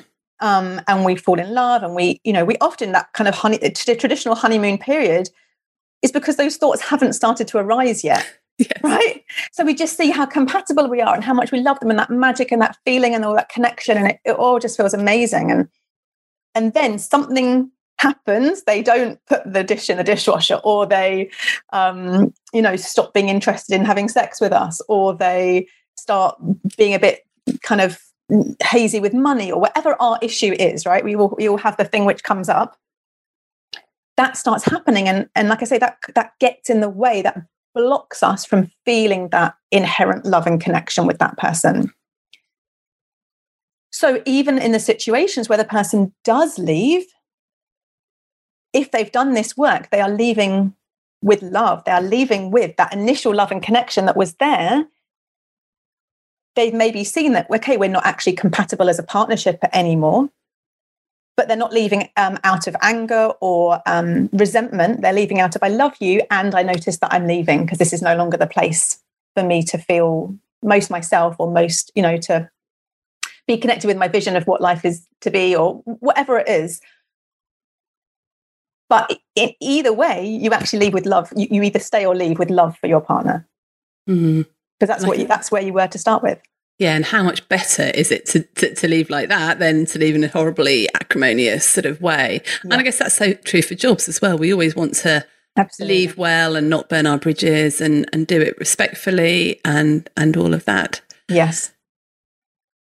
[0.41, 3.35] um, and we fall in love, and we, you know, we often that kind of
[3.35, 5.29] honey, traditional honeymoon period
[6.01, 8.27] is because those thoughts haven't started to arise yet.
[8.57, 8.71] Yes.
[8.81, 9.23] Right.
[9.51, 11.99] So we just see how compatible we are and how much we love them and
[11.99, 13.97] that magic and that feeling and all that connection.
[13.97, 15.51] And it, it all just feels amazing.
[15.51, 15.67] And
[16.53, 21.29] and then something happens they don't put the dish in the dishwasher or they
[21.71, 26.37] um, you know stop being interested in having sex with us or they start
[26.77, 27.21] being a bit
[27.61, 27.99] kind of
[28.63, 31.85] hazy with money or whatever our issue is right we will we all have the
[31.85, 32.77] thing which comes up
[34.17, 37.37] that starts happening and and like i say that that gets in the way that
[37.75, 41.91] blocks us from feeling that inherent love and connection with that person
[43.91, 47.05] so even in the situations where the person does leave
[48.75, 50.75] if they've done this work, they are leaving
[51.21, 51.85] with love.
[51.85, 54.85] They are leaving with that initial love and connection that was there.
[56.57, 60.29] They've maybe seen that, okay, we're not actually compatible as a partnership anymore,
[61.37, 65.01] but they're not leaving um, out of anger or um, resentment.
[65.01, 67.93] They're leaving out of, I love you, and I notice that I'm leaving because this
[67.93, 68.99] is no longer the place
[69.35, 72.49] for me to feel most myself or most, you know, to
[73.47, 76.81] be connected with my vision of what life is to be or whatever it is.
[78.87, 81.31] But in either way, you actually leave with love.
[81.35, 83.47] You, you either stay or leave with love for your partner.
[84.05, 84.85] Because mm-hmm.
[84.85, 86.39] that's what you, that's where you were to start with.
[86.77, 89.99] Yeah, and how much better is it to, to, to, leave like that than to
[89.99, 92.41] leave in a horribly acrimonious sort of way?
[92.43, 92.71] Yeah.
[92.71, 94.37] And I guess that's so true for jobs as well.
[94.37, 95.95] We always want to Absolutely.
[95.95, 100.53] leave well and not burn our bridges and, and do it respectfully and and all
[100.53, 100.99] of that.
[101.29, 101.71] Yes.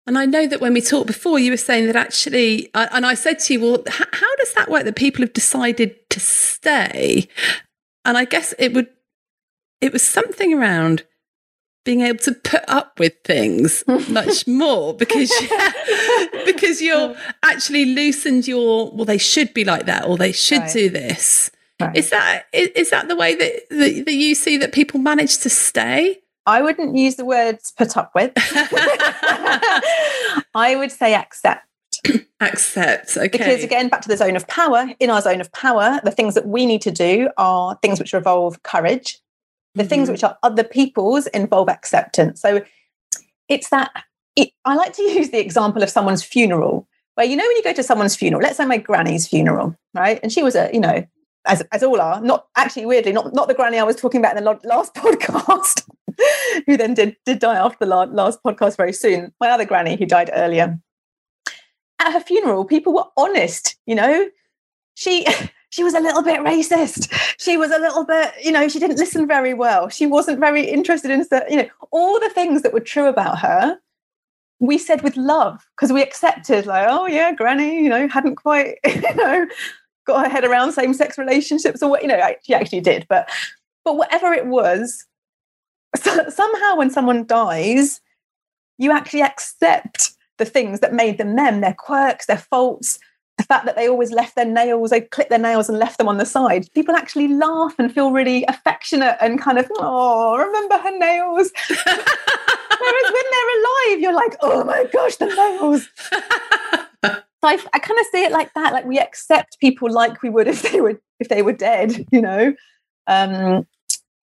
[0.06, 3.14] And I know that when we talked before, you were saying that actually, and I
[3.14, 7.28] said to you, well, how, how does that work that people have decided to stay?
[8.04, 8.88] And I guess it would,
[9.80, 11.04] it was something around
[11.84, 15.32] being able to put up with things much more because
[16.44, 20.72] because you're actually loosened your well they should be like that or they should right.
[20.72, 21.96] do this right.
[21.96, 25.38] is that is, is, that the way that, that that you see that people manage
[25.38, 28.32] to stay I wouldn't use the words put up with.
[30.54, 31.66] I would say accept.
[32.40, 33.16] accept.
[33.16, 33.28] Okay.
[33.28, 36.34] Because again, back to the zone of power, in our zone of power, the things
[36.34, 39.20] that we need to do are things which involve courage.
[39.74, 39.88] The mm-hmm.
[39.88, 42.40] things which are other people's involve acceptance.
[42.40, 42.62] So
[43.48, 43.90] it's that
[44.36, 47.62] it, I like to use the example of someone's funeral, where you know when you
[47.62, 50.18] go to someone's funeral, let's say my granny's funeral, right?
[50.22, 51.06] And she was a, you know,
[51.46, 54.36] as, as all are, not actually weirdly, not, not the granny I was talking about
[54.36, 55.86] in the last podcast,
[56.66, 59.32] who then did, did die after the last podcast very soon.
[59.40, 60.78] My other granny who died earlier.
[61.98, 64.28] At her funeral, people were honest, you know.
[64.94, 65.26] She
[65.70, 67.12] she was a little bit racist.
[67.38, 69.88] She was a little bit, you know, she didn't listen very well.
[69.88, 73.78] She wasn't very interested in, you know, all the things that were true about her.
[74.58, 78.76] We said with love because we accepted, like, oh yeah, Granny, you know, hadn't quite,
[78.84, 79.46] you know,
[80.06, 83.06] got her head around same sex relationships or what, you know, she actually did.
[83.08, 83.30] But
[83.84, 85.06] But whatever it was,
[85.96, 88.00] so, somehow when someone dies,
[88.78, 92.98] you actually accept the things that made them them, their quirks, their faults,
[93.40, 96.08] the fact that they always left their nails, they clipped their nails and left them
[96.08, 96.66] on the side.
[96.74, 101.50] People actually laugh and feel really affectionate and kind of, oh, remember her nails.
[101.68, 105.88] Whereas when they're alive, you're like, oh my gosh, the nails.
[107.02, 108.74] so I, I kind of see it like that.
[108.74, 112.20] Like we accept people like we would if they were if they were dead, you
[112.20, 112.54] know.
[113.06, 113.66] Um,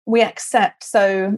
[0.06, 0.84] we accept.
[0.84, 1.38] So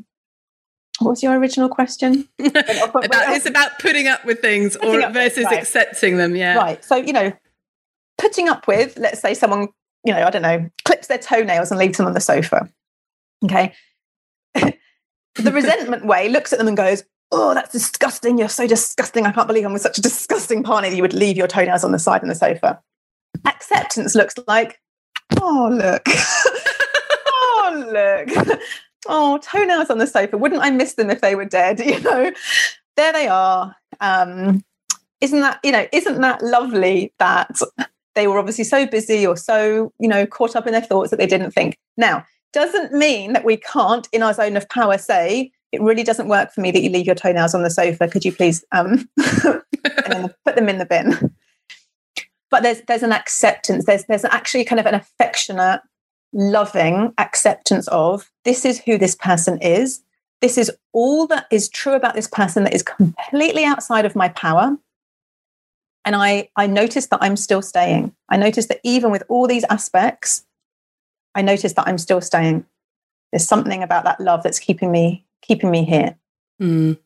[1.00, 2.28] what was your original question?
[2.40, 5.60] about, it's about putting up with things or versus right.
[5.60, 6.36] accepting them.
[6.36, 6.56] Yeah.
[6.56, 6.84] Right.
[6.84, 7.34] So, you know,
[8.18, 9.70] putting up with, let's say someone,
[10.04, 12.70] you know, I don't know, clips their toenails and leaves them on the sofa.
[13.44, 13.74] Okay.
[14.56, 18.38] the resentment way looks at them and goes, Oh, that's disgusting.
[18.38, 19.26] You're so disgusting.
[19.26, 21.84] I can't believe I'm with such a disgusting partner that you would leave your toenails
[21.84, 22.80] on the side on the sofa.
[23.46, 24.80] Acceptance looks like,
[25.42, 26.04] Oh, look.
[27.28, 28.60] oh, look
[29.08, 30.38] oh, toenails on the sofa.
[30.38, 31.80] Wouldn't I miss them if they were dead?
[31.86, 32.32] You know,
[32.98, 33.76] there they are.
[34.02, 34.64] Um,
[35.22, 37.58] isn't that, you know, isn't that lovely that
[38.16, 41.18] they were obviously so busy or so, you know, caught up in their thoughts that
[41.18, 41.78] they didn't think.
[41.98, 46.30] Now, doesn't mean that we can't, in our zone of power, say, it really doesn't
[46.30, 48.08] work for me that you leave your toenails on the sofa.
[48.08, 51.36] Could you please um, put them in the bin?
[52.50, 53.86] But there's there's an acceptance.
[53.86, 55.82] There's there's actually kind of an affectionate
[56.32, 60.02] loving acceptance of this is who this person is.
[60.42, 64.30] This is all that is true about this person that is completely outside of my
[64.30, 64.78] power.
[66.06, 68.16] And I, I notice that I'm still staying.
[68.30, 70.46] I notice that even with all these aspects,
[71.34, 72.66] I notice that I'm still staying.
[73.32, 76.16] There's something about that love that's keeping me keeping me here.
[76.62, 76.98] Mm.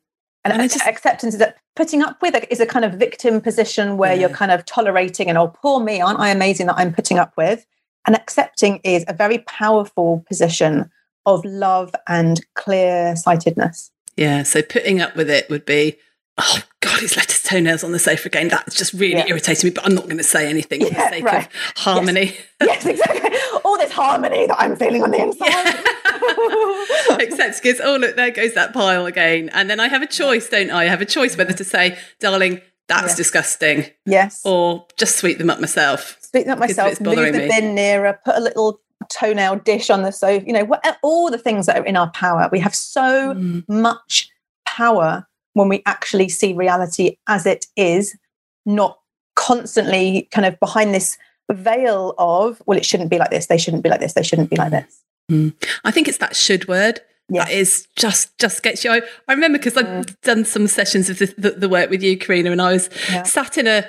[0.45, 3.41] And, and just, acceptance is that putting up with it is a kind of victim
[3.41, 4.21] position where yeah.
[4.21, 7.35] you're kind of tolerating and oh poor me, aren't I amazing that I'm putting up
[7.35, 7.65] with?
[8.07, 10.89] And accepting is a very powerful position
[11.25, 13.91] of love and clear sightedness.
[14.15, 14.43] Yeah.
[14.43, 15.97] So putting up with it would be,
[16.39, 18.47] oh God, he's left his toenails on the sofa again.
[18.47, 19.27] That's just really yeah.
[19.27, 21.45] irritating me, but I'm not going to say anything for the sake right.
[21.45, 22.35] of harmony.
[22.61, 22.83] Yes.
[22.83, 23.29] yes, exactly.
[23.63, 25.49] All this harmony that I'm feeling on the inside.
[25.49, 27.17] Yeah.
[27.19, 29.49] Except because, oh, look, there goes that pile again.
[29.53, 30.83] And then I have a choice, don't I?
[30.83, 33.85] I have a choice whether to say, darling, that's disgusting.
[34.05, 34.41] Yes.
[34.45, 36.17] Or just sweep them up myself.
[36.21, 37.47] Sweep them up myself, move the me.
[37.47, 41.37] bin nearer, put a little toenail dish on the sofa, you know, what, all the
[41.37, 42.49] things that are in our power.
[42.51, 43.63] We have so mm.
[43.67, 44.29] much
[44.65, 45.27] power
[45.59, 48.15] when we actually see reality as it is,
[48.65, 48.97] not
[49.35, 51.17] constantly kind of behind this
[51.51, 54.49] veil of, well, it shouldn't be like this, they shouldn't be like this, they shouldn't
[54.49, 55.03] be like this.
[55.29, 55.53] Mm.
[55.83, 57.45] I think it's that should word yeah.
[57.45, 58.91] that is just just gets you.
[58.91, 60.21] I, I remember because I've mm.
[60.21, 63.23] done some sessions of the, the, the, work with you, Corrina, and I was yeah.
[63.23, 63.87] sat in a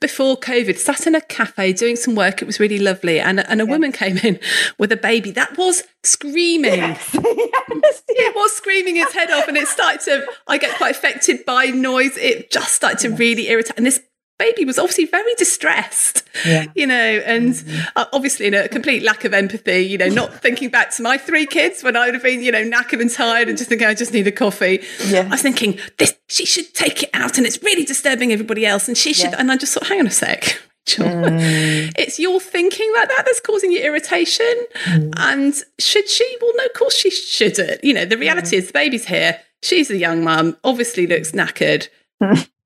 [0.00, 2.42] before COVID, sat in a cafe doing some work.
[2.42, 4.38] It was really lovely, and and a woman came in
[4.78, 6.74] with a baby that was screaming.
[6.74, 7.10] Yes.
[7.24, 8.02] yes.
[8.16, 10.26] It was screaming its head off, and it started to.
[10.46, 12.16] I get quite affected by noise.
[12.16, 14.00] It just started to really irritate, and this
[14.38, 16.66] baby was obviously very distressed, yeah.
[16.74, 17.88] you know, and mm-hmm.
[17.96, 21.18] uh, obviously in a complete lack of empathy, you know, not thinking back to my
[21.18, 23.86] three kids when I would have been, you know, knackered and tired and just thinking,
[23.86, 24.80] I just need a coffee.
[25.06, 25.20] Yeah.
[25.20, 28.88] I was thinking, this, she should take it out and it's really disturbing everybody else.
[28.88, 29.36] And she should, yeah.
[29.38, 30.60] and I just thought, hang on a sec.
[30.86, 31.94] Mm.
[31.96, 34.66] It's your thinking like that that's causing you irritation.
[34.84, 35.14] Mm.
[35.16, 36.36] And should she?
[36.42, 37.82] Well, no, of course she shouldn't.
[37.82, 39.40] You know, the reality is the baby's here.
[39.62, 41.88] She's a young mum, obviously looks knackered.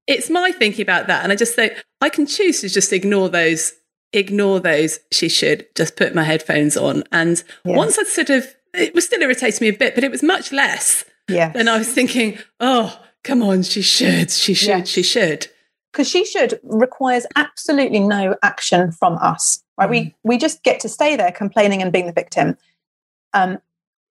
[0.09, 1.23] It's my thinking about that.
[1.23, 3.75] And I just say, I can choose to just ignore those,
[4.13, 4.99] ignore those.
[5.13, 7.05] She should just put my headphones on.
[7.13, 7.77] And yes.
[7.77, 10.51] once I sort of, it was still irritating me a bit, but it was much
[10.51, 11.51] less Yeah.
[11.51, 14.89] than I was thinking, oh, come on, she should, she should, yes.
[14.89, 15.49] she should.
[15.93, 19.63] Because she should requires absolutely no action from us.
[19.79, 19.89] Right?
[19.89, 19.91] Mm.
[19.91, 22.57] We we just get to stay there complaining and being the victim.
[23.33, 23.59] Um,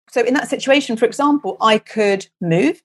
[0.10, 2.82] so in that situation, for example, I could move.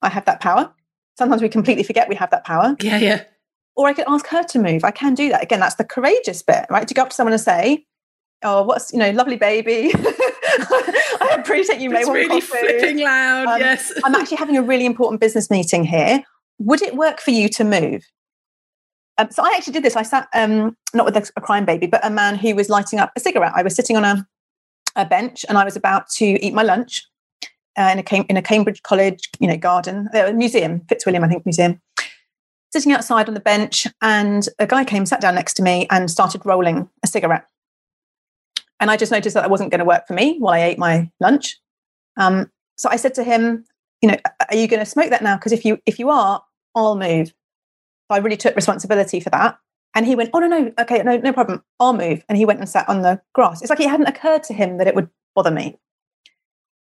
[0.00, 0.72] I have that power
[1.20, 2.74] sometimes we completely forget we have that power.
[2.80, 3.24] Yeah, yeah.
[3.76, 4.84] Or I could ask her to move.
[4.84, 5.42] I can do that.
[5.42, 6.88] Again, that's the courageous bit, right?
[6.88, 7.84] To go up to someone and say,
[8.42, 9.92] "Oh, what's you know, lovely baby.
[9.94, 11.90] I appreciate you.
[11.90, 12.58] May it's want really coffee.
[12.58, 13.46] flipping loud.
[13.48, 16.22] Um, yes, I'm actually having a really important business meeting here.
[16.58, 18.02] Would it work for you to move?
[19.18, 19.96] Um, so I actually did this.
[19.96, 22.98] I sat um, not with a, a crying baby, but a man who was lighting
[22.98, 23.52] up a cigarette.
[23.54, 24.26] I was sitting on a,
[24.96, 27.06] a bench and I was about to eat my lunch
[27.78, 31.46] uh, in a in a Cambridge College, you know, garden, uh, museum, Fitzwilliam, I think,
[31.46, 31.80] museum.
[32.72, 36.10] Sitting outside on the bench, and a guy came, sat down next to me, and
[36.10, 37.44] started rolling a cigarette.
[38.78, 40.78] And I just noticed that that wasn't going to work for me while I ate
[40.78, 41.58] my lunch.
[42.16, 43.64] Um, so I said to him,
[44.00, 44.16] "You know,
[44.48, 45.36] are you going to smoke that now?
[45.36, 46.42] Because if you if you are,
[46.74, 47.34] I'll move." So
[48.16, 49.58] I really took responsibility for that.
[49.94, 51.62] And he went, "Oh no, no, okay, no, no problem.
[51.78, 53.60] I'll move." And he went and sat on the grass.
[53.60, 55.78] It's like it hadn't occurred to him that it would bother me.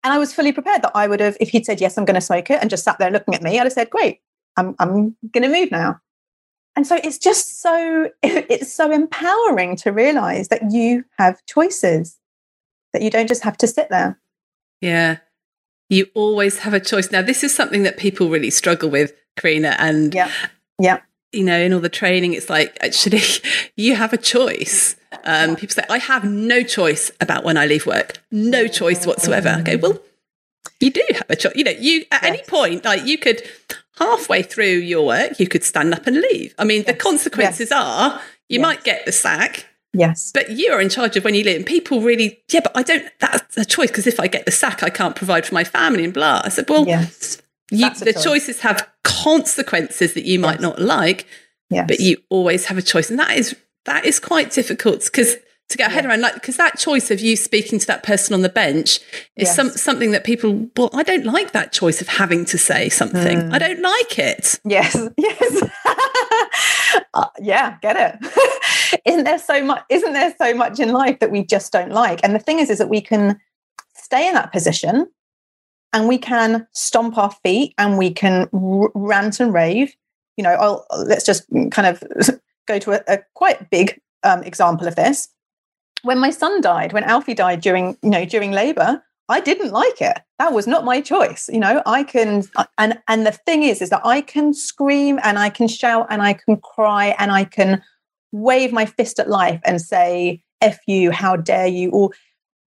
[0.04, 2.16] And I was fully prepared that I would have, if he'd said, yes, I'm going
[2.16, 4.22] to smoke it and just sat there looking at me, I'd have said, great,
[4.56, 6.00] I'm, I'm going to move now.
[6.76, 12.18] And so it's just so, it's so empowering to realize that you have choices,
[12.93, 14.20] that you don't just have to sit there.
[14.82, 15.18] Yeah.
[15.89, 17.12] You always have a choice.
[17.12, 19.76] Now, this is something that people really struggle with, Corrina.
[19.80, 20.32] And yeah.
[20.80, 21.00] Yeah
[21.32, 23.22] you know, in all the training, it's like actually
[23.76, 24.95] you have a choice.
[25.24, 29.57] Um, people say, I have no choice about when I leave work, no choice whatsoever.
[29.62, 29.99] Okay, well,
[30.80, 31.53] you do have a choice.
[31.55, 32.32] You know, you at yes.
[32.32, 33.41] any point, like you could
[33.97, 36.53] halfway through your work, you could stand up and leave.
[36.57, 36.88] I mean, yes.
[36.88, 37.72] the consequences yes.
[37.72, 39.66] are you might get the sack.
[39.93, 40.32] Yes.
[40.32, 41.57] But you are in charge of when you leave.
[41.57, 44.51] And people really, yeah, but I don't, that's a choice because if I get the
[44.51, 46.41] sack, I can't provide for my family and blah.
[46.43, 47.41] I said, well, yes.
[47.72, 48.24] You, the choice.
[48.24, 51.28] choices have consequences that you might not like,
[51.70, 51.86] yes.
[51.88, 53.55] but you always have a choice, and that is
[53.90, 55.36] that is quite difficult because
[55.70, 56.10] to get ahead yeah.
[56.10, 58.98] around like because that choice of you speaking to that person on the bench
[59.36, 59.56] is yes.
[59.56, 63.40] some, something that people well i don't like that choice of having to say something
[63.40, 63.54] mm.
[63.54, 65.70] i don't like it yes yes
[67.14, 71.30] uh, yeah get it isn't there so much isn't there so much in life that
[71.30, 73.40] we just don't like and the thing is is that we can
[73.96, 75.08] stay in that position
[75.94, 79.96] and we can stomp our feet and we can r- rant and rave.
[80.38, 82.04] You know, I'll, let's just kind of
[82.70, 85.28] go to a, a quite big um, example of this.
[86.03, 90.01] When my son died, when Alfie died during, you know, during labor, I didn't like
[90.01, 90.20] it.
[90.39, 91.49] That was not my choice.
[91.51, 92.43] You know, I can,
[92.78, 96.22] and and the thing is, is that I can scream and I can shout and
[96.22, 97.84] I can cry and I can
[98.32, 101.11] wave my fist at life and say, "F you!
[101.11, 102.11] How dare you!" Or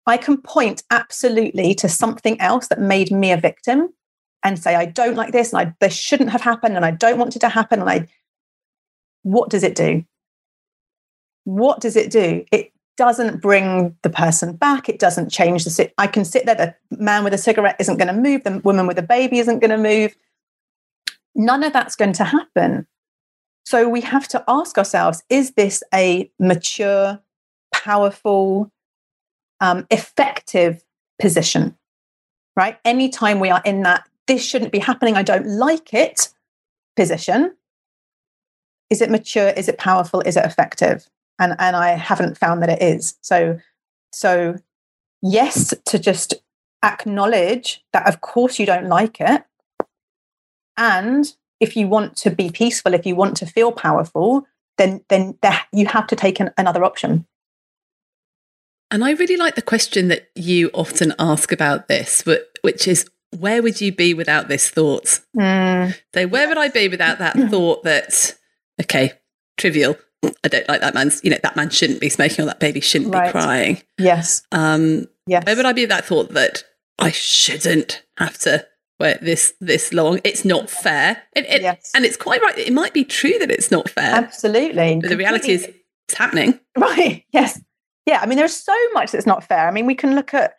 [0.06, 3.90] I can point absolutely to something else that made me a victim
[4.42, 7.18] and say, I don't like this and I, this shouldn't have happened and I don't
[7.18, 7.80] want it to happen.
[7.80, 8.06] And I,
[9.22, 10.04] what does it do?
[11.44, 12.44] What does it do?
[12.52, 14.88] It doesn't bring the person back.
[14.88, 15.94] It doesn't change the sit.
[15.98, 16.54] I can sit there.
[16.54, 18.44] The man with a cigarette isn't going to move.
[18.44, 20.14] The woman with a baby isn't going to move.
[21.34, 22.86] None of that's going to happen.
[23.64, 27.20] So we have to ask ourselves: Is this a mature,
[27.72, 28.70] powerful,
[29.60, 30.84] um, effective
[31.20, 31.76] position,
[32.56, 32.78] right?
[32.84, 36.28] Anytime we are in that, this shouldn't be happening, I don't like it
[36.96, 37.54] position,
[38.90, 39.48] is it mature?
[39.48, 40.20] Is it powerful?
[40.20, 41.08] Is it effective?
[41.38, 43.16] And, and I haven't found that it is.
[43.22, 43.58] So,
[44.12, 44.56] so
[45.22, 46.34] yes, to just
[46.84, 49.44] acknowledge that, of course, you don't like it.
[50.76, 54.46] And if you want to be peaceful, if you want to feel powerful,
[54.78, 57.26] then then there, you have to take an, another option.
[58.90, 62.24] And I really like the question that you often ask about this,
[62.62, 65.20] which is where would you be without this thought?
[65.36, 65.96] Mm.
[66.14, 68.34] So, where would I be without that thought that,
[68.80, 69.12] okay,
[69.56, 69.96] trivial,
[70.44, 72.80] I don't like that man's, you know, that man shouldn't be smoking or that baby
[72.80, 73.26] shouldn't right.
[73.26, 73.82] be crying.
[73.98, 74.42] Yes.
[74.52, 75.44] Um, yes.
[75.44, 76.64] Where would I be that thought that
[76.98, 78.66] I shouldn't have to
[78.98, 80.20] wait this this long?
[80.24, 81.22] It's not fair.
[81.34, 81.90] It, it, yes.
[81.94, 82.58] And it's quite right.
[82.58, 84.14] It might be true that it's not fair.
[84.14, 84.98] Absolutely.
[85.00, 85.68] But the reality is
[86.08, 86.58] it's happening.
[86.76, 87.24] Right.
[87.32, 87.60] Yes
[88.10, 89.68] yeah, I mean, there's so much that's not fair.
[89.68, 90.54] I mean, we can look at,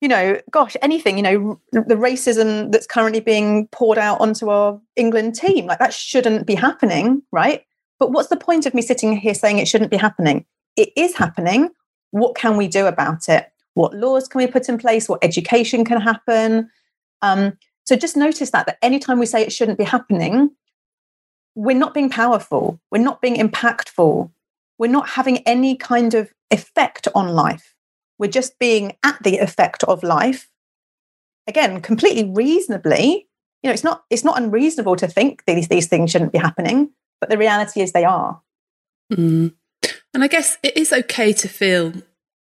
[0.00, 4.80] you know, gosh, anything, you know, the racism that's currently being poured out onto our
[4.96, 7.64] England team, like that shouldn't be happening, right?
[7.98, 10.46] But what's the point of me sitting here saying it shouldn't be happening?
[10.76, 11.70] It is happening.
[12.12, 13.52] What can we do about it?
[13.74, 15.08] What laws can we put in place?
[15.08, 16.70] What education can happen?
[17.22, 20.50] Um, so just notice that that anytime we say it shouldn't be happening,
[21.54, 22.80] we're not being powerful.
[22.90, 24.30] We're not being impactful
[24.80, 27.74] we're not having any kind of effect on life.
[28.20, 30.50] We're just being at the effect of life.
[31.46, 33.26] Again, completely reasonably.
[33.62, 36.90] You know, it's not it's not unreasonable to think these these things shouldn't be happening,
[37.18, 38.42] but the reality is they are.
[39.10, 39.54] Mm.
[40.12, 41.94] And I guess it is okay to feel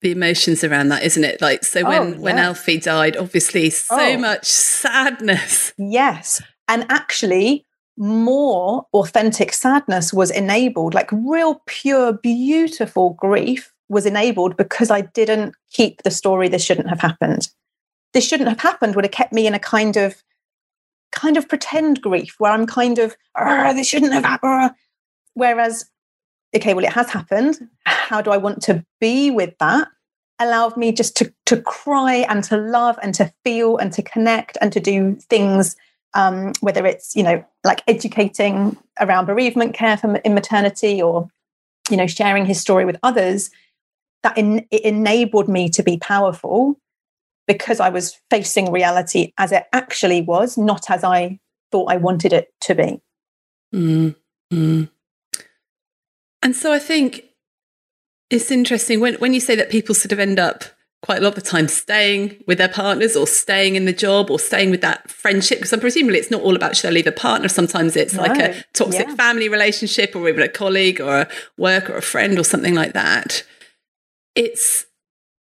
[0.02, 1.40] the emotions around that, isn't it?
[1.40, 2.18] Like so when oh, yeah.
[2.18, 4.18] when Alfie died, obviously so oh.
[4.18, 5.72] much sadness.
[5.78, 6.42] Yes.
[6.68, 7.64] And actually,
[7.96, 15.54] more authentic sadness was enabled, like real, pure, beautiful grief was enabled because I didn't
[15.70, 17.48] keep the story this shouldn't have happened.
[18.14, 20.22] This shouldn't have happened would have kept me in a kind of
[21.12, 23.14] kind of pretend grief where I'm kind of,
[23.74, 24.74] this shouldn't have happened.
[25.34, 25.90] Whereas,
[26.56, 27.68] okay, well, it has happened.
[27.84, 29.88] How do I want to be with that?
[30.38, 34.56] Allowed me just to to cry and to love and to feel and to connect
[34.60, 35.76] and to do things
[36.14, 41.28] um, whether it's you know like educating around bereavement care for, in maternity or
[41.90, 43.50] you know sharing his story with others
[44.22, 46.78] that in, it enabled me to be powerful
[47.46, 51.38] because i was facing reality as it actually was not as i
[51.70, 53.00] thought i wanted it to be
[53.74, 54.84] mm-hmm.
[56.42, 57.24] and so i think
[58.30, 60.64] it's interesting when, when you say that people sort of end up
[61.02, 64.30] quite a lot of the time staying with their partners or staying in the job
[64.30, 67.06] or staying with that friendship because I'm presumably it's not all about should I leave
[67.06, 68.22] a partner sometimes it's no.
[68.22, 69.14] like a toxic yeah.
[69.16, 72.92] family relationship or even a colleague or a work or a friend or something like
[72.92, 73.42] that
[74.34, 74.86] it's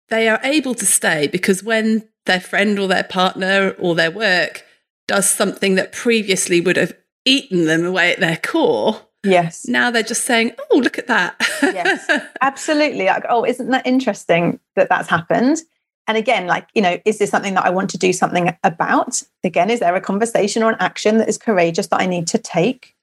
[0.09, 4.64] they are able to stay because when their friend or their partner or their work
[5.07, 6.93] does something that previously would have
[7.24, 9.66] eaten them away at their core Yes.
[9.66, 12.09] Now they're just saying, "Oh, look at that." yes,
[12.41, 13.05] absolutely.
[13.07, 15.59] Like, oh, isn't that interesting that that's happened?
[16.07, 19.22] And again, like, you know, is this something that I want to do something about?
[19.45, 22.38] Again, is there a conversation or an action that is courageous that I need to
[22.38, 22.97] take?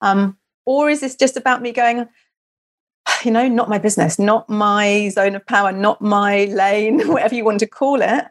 [0.00, 2.06] Um, or is this just about me going,
[3.24, 7.44] you know, not my business, not my zone of power, not my lane, whatever you
[7.44, 8.24] want to call it?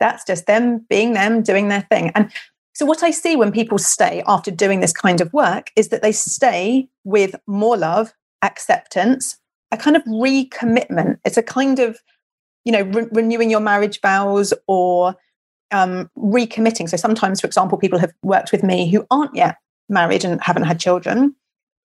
[0.00, 2.10] That's just them being them, doing their thing.
[2.14, 2.30] And
[2.74, 6.02] so, what I see when people stay after doing this kind of work is that
[6.02, 9.38] they stay with more love, acceptance,
[9.70, 11.18] a kind of recommitment.
[11.24, 11.98] It's a kind of,
[12.64, 15.14] you know, re- renewing your marriage vows or
[15.70, 16.88] um, recommitting.
[16.88, 19.56] So, sometimes, for example, people have worked with me who aren't yet
[19.88, 21.36] married and haven't had children.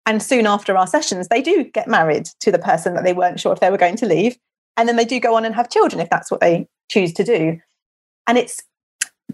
[0.09, 3.39] And soon after our sessions, they do get married to the person that they weren't
[3.39, 4.39] sure if they were going to leave.
[4.75, 7.23] And then they do go on and have children if that's what they choose to
[7.23, 7.59] do.
[8.25, 8.59] And it's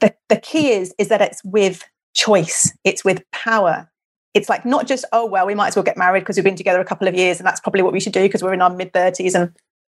[0.02, 2.74] the, the key is is that it's with choice.
[2.84, 3.90] It's with power.
[4.34, 6.58] It's like not just oh well we might as well get married because we've been
[6.58, 8.62] together a couple of years and that's probably what we should do because we're in
[8.62, 9.56] our mid 30s and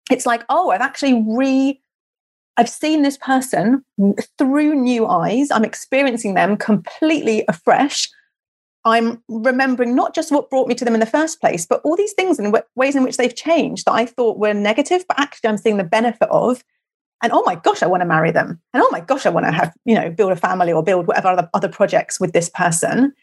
[0.09, 1.77] it's like oh i've actually re
[2.55, 3.83] i've seen this person
[4.37, 5.51] through new eyes.
[5.51, 8.07] I'm experiencing them completely afresh
[8.85, 11.95] i'm remembering not just what brought me to them in the first place but all
[11.95, 15.49] these things and ways in which they've changed that i thought were negative but actually
[15.49, 16.63] i'm seeing the benefit of.
[17.21, 18.61] And oh my gosh i want to marry them.
[18.73, 21.07] And oh my gosh i want to have you know build a family or build
[21.07, 23.13] whatever other, other projects with this person.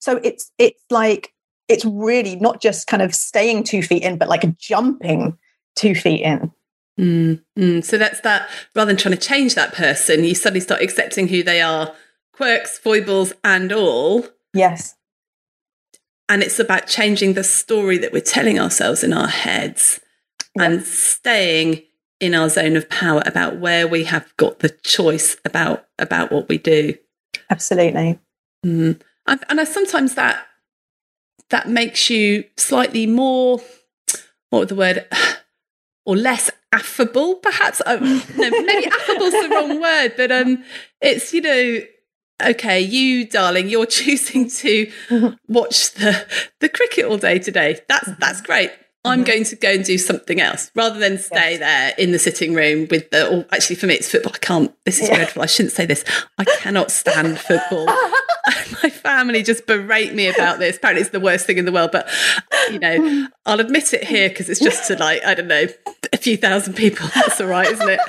[0.00, 1.32] So it's it's like
[1.68, 5.38] it's really not just kind of staying two feet in but like jumping
[5.74, 6.52] two feet in.
[6.98, 7.84] Mm, mm.
[7.84, 11.42] so that's that rather than trying to change that person you suddenly start accepting who
[11.42, 11.94] they are
[12.32, 14.24] quirks foibles and all
[14.56, 14.94] yes.
[16.28, 20.00] And it's about changing the story that we're telling ourselves in our heads
[20.58, 21.82] and staying
[22.20, 26.48] in our zone of power about where we have got the choice about about what
[26.48, 26.94] we do.
[27.50, 28.18] Absolutely.
[28.64, 29.00] Mm.
[29.26, 30.46] and, and I, sometimes that
[31.50, 33.60] that makes you slightly more
[34.50, 35.06] what the word?
[36.08, 37.82] Or less affable perhaps?
[37.84, 40.62] Um, no, maybe affable is the wrong word but um
[41.00, 41.80] it's you know
[42.44, 44.90] okay you darling you're choosing to
[45.48, 46.26] watch the
[46.60, 47.80] the cricket all day today.
[47.88, 48.70] That's that's great
[49.06, 49.26] I'm mm-hmm.
[49.26, 51.60] going to go and do something else rather than stay yes.
[51.60, 54.32] there in the sitting room with the, or actually for me, it's football.
[54.34, 55.16] I can't, this is yeah.
[55.16, 55.42] dreadful.
[55.42, 56.04] I shouldn't say this.
[56.38, 57.86] I cannot stand football.
[58.82, 60.76] My family just berate me about this.
[60.76, 62.08] Apparently, it's the worst thing in the world, but
[62.70, 65.66] you know, I'll admit it here because it's just to like, I don't know,
[66.12, 67.08] a few thousand people.
[67.14, 68.00] That's all right, isn't it?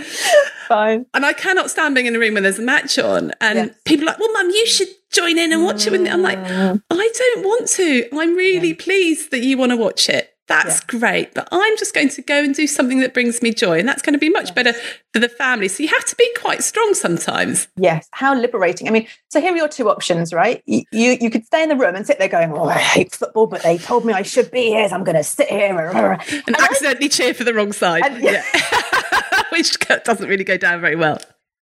[0.68, 1.06] Fine.
[1.14, 3.70] And I cannot stand being in a room when there's a match on and yes.
[3.86, 5.94] people are like, well, mum, you should join in and watch it.
[5.94, 6.82] I'm like, mm.
[6.92, 8.08] I don't want to.
[8.14, 8.76] I'm really yeah.
[8.78, 11.00] pleased that you want to watch it that's yeah.
[11.00, 11.34] great.
[11.34, 13.80] But I'm just going to go and do something that brings me joy.
[13.80, 14.52] And that's going to be much yes.
[14.52, 14.74] better
[15.14, 15.68] for the family.
[15.68, 17.68] So you have to be quite strong sometimes.
[17.76, 18.08] Yes.
[18.12, 18.88] How liberating.
[18.88, 20.64] I mean, so here are your two options, right?
[20.66, 23.14] You, you, you could stay in the room and sit there going, Oh, I hate
[23.14, 24.88] football, but they told me I should be here.
[24.88, 28.04] So I'm going to sit here and, and accidentally I, cheer for the wrong side.
[28.06, 28.44] And, yeah.
[29.52, 31.20] Which doesn't really go down very well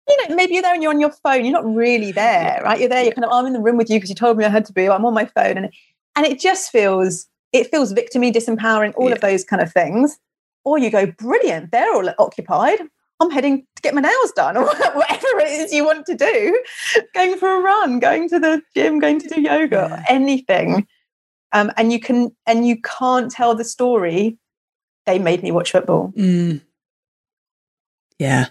[0.09, 1.45] you know, maybe you're there and you're on your phone.
[1.45, 2.79] You're not really there, right?
[2.79, 3.03] You're there.
[3.03, 4.65] You're kind of, I'm in the room with you because you told me I had
[4.65, 4.89] to be.
[4.89, 5.71] I'm on my phone, and
[6.15, 9.15] and it just feels it feels victimy, disempowering, all yeah.
[9.15, 10.17] of those kind of things.
[10.63, 12.79] Or you go, brilliant, they're all occupied.
[13.19, 16.63] I'm heading to get my nails done or whatever it is you want to do,
[17.13, 20.05] going for a run, going to the gym, going to do yoga, yeah.
[20.09, 20.87] anything.
[21.53, 24.37] Um, and you can and you can't tell the story.
[25.05, 26.13] They made me watch football.
[26.15, 26.61] Mm.
[28.17, 28.47] Yeah,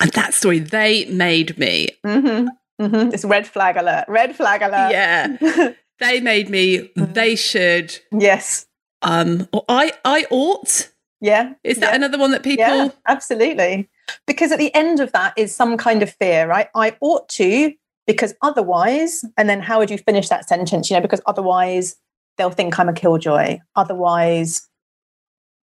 [0.00, 1.88] and that story they made me.
[2.06, 2.48] Mm-hmm.
[2.80, 3.12] Mm-hmm.
[3.12, 4.04] It's red flag alert.
[4.08, 4.92] Red flag alert.
[4.92, 5.72] Yeah.
[6.00, 6.78] They made me.
[6.78, 7.12] Mm-hmm.
[7.12, 7.98] They should.
[8.12, 8.66] Yes.
[9.02, 9.48] Um.
[9.52, 9.92] Or I.
[10.04, 10.90] I ought.
[11.20, 11.54] Yeah.
[11.64, 11.96] Is that yeah.
[11.96, 12.64] another one that people?
[12.64, 13.88] Yeah, absolutely.
[14.26, 16.68] Because at the end of that is some kind of fear, right?
[16.74, 17.74] I ought to,
[18.06, 20.88] because otherwise, and then how would you finish that sentence?
[20.88, 21.96] You know, because otherwise
[22.36, 23.58] they'll think I'm a killjoy.
[23.76, 24.68] Otherwise,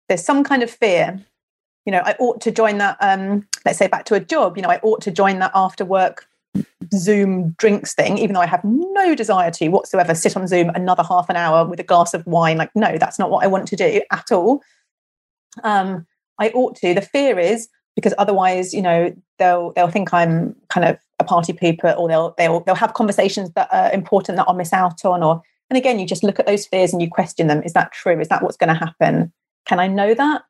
[0.08, 1.24] there's some kind of fear.
[1.84, 2.96] You know, I ought to join that.
[3.00, 4.56] Um, let's say back to a job.
[4.56, 6.26] You know, I ought to join that after work
[6.94, 11.02] Zoom drinks thing, even though I have no desire to whatsoever sit on Zoom another
[11.02, 12.58] half an hour with a glass of wine.
[12.58, 14.60] Like, no, that's not what I want to do at all.
[15.62, 16.06] Um,
[16.38, 16.94] I ought to.
[16.94, 21.52] The fear is because otherwise, you know, they'll they'll think I'm kind of a party
[21.52, 25.22] pooper, or they'll they'll they'll have conversations that are important that I'll miss out on.
[25.22, 27.62] Or and again, you just look at those fears and you question them.
[27.62, 28.20] Is that true?
[28.20, 29.32] Is that what's going to happen?
[29.66, 30.42] Can I know that?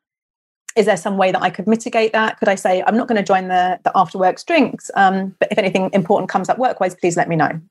[0.75, 2.39] Is there some way that I could mitigate that?
[2.39, 5.51] Could I say, I'm not going to join the, the after works drinks, um, but
[5.51, 7.61] if anything important comes up work wise, please let me know.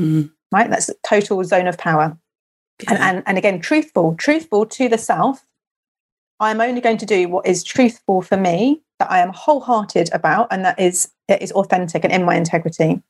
[0.00, 0.30] Mm.
[0.52, 0.68] Right?
[0.68, 2.16] That's total zone of power.
[2.82, 2.94] Yeah.
[2.94, 5.44] And, and, and again, truthful, truthful to the self.
[6.40, 10.48] I'm only going to do what is truthful for me, that I am wholehearted about,
[10.50, 13.02] and that is it is authentic and in my integrity.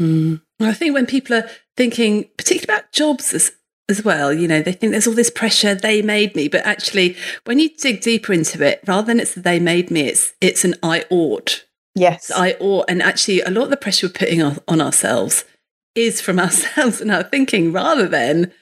[0.00, 0.42] Mm.
[0.60, 3.52] I think when people are thinking, particularly about jobs
[3.88, 6.48] as, well, you know, they think there's all this pressure, they made me.
[6.48, 10.32] But actually, when you dig deeper into it, rather than it's they made me, it's
[10.40, 11.64] it's an I ought.
[11.94, 12.30] Yes.
[12.30, 12.86] I ought.
[12.88, 15.44] And actually, a lot of the pressure we're putting on, on ourselves
[15.94, 18.52] is from ourselves and our thinking rather than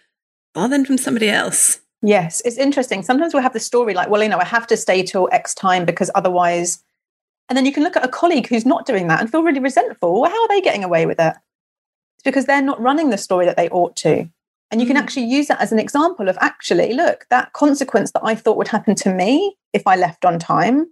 [0.55, 1.81] rather than from somebody else.
[2.03, 3.03] Yes, it's interesting.
[3.03, 5.55] Sometimes we'll have the story like, well, you know, I have to stay till X
[5.55, 6.83] time because otherwise.
[7.49, 9.61] And then you can look at a colleague who's not doing that and feel really
[9.61, 10.21] resentful.
[10.21, 11.35] Well, how are they getting away with it?
[12.17, 14.29] It's because they're not running the story that they ought to.
[14.75, 15.03] And you can Mm.
[15.03, 18.67] actually use that as an example of actually, look, that consequence that I thought would
[18.67, 20.89] happen to me if I left on time,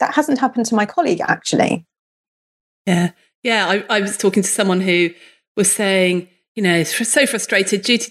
[0.00, 1.86] that hasn't happened to my colleague actually.
[2.84, 3.12] Yeah.
[3.42, 3.66] Yeah.
[3.66, 5.08] I, I was talking to someone who
[5.56, 8.10] was saying, you know, so frustrated, duty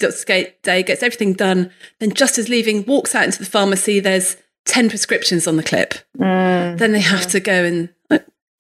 [0.63, 1.69] day, gets everything done,
[1.99, 5.93] then just as leaving, walks out into the pharmacy, there's 10 prescriptions on the clip.
[6.17, 6.79] Mm.
[6.79, 7.89] Then they have to go and,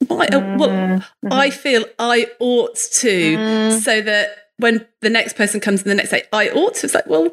[0.07, 1.03] why, uh, well, Mhm.
[1.31, 3.79] I feel I ought to, Mm.
[3.81, 6.85] so that when the next person comes in the next day, I ought to.
[6.85, 7.29] It's like, well,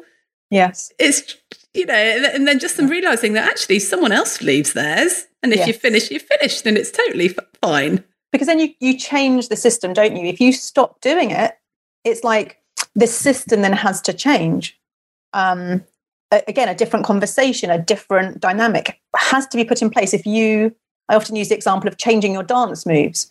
[0.49, 0.91] Yes.
[0.99, 1.35] it's,
[1.73, 5.27] you know, and then just them realizing that actually someone else leaves theirs.
[5.43, 5.67] And if Yes.
[5.67, 8.03] you finish, you finish, then it's totally fine.
[8.31, 11.57] because then you you change the system don't you if you stop doing it
[12.05, 12.57] it's like
[12.95, 14.79] the system then has to change
[15.33, 15.83] um
[16.47, 20.73] again a different conversation a different dynamic has to be put in place if you
[21.09, 23.29] i often use the example of changing your dance moves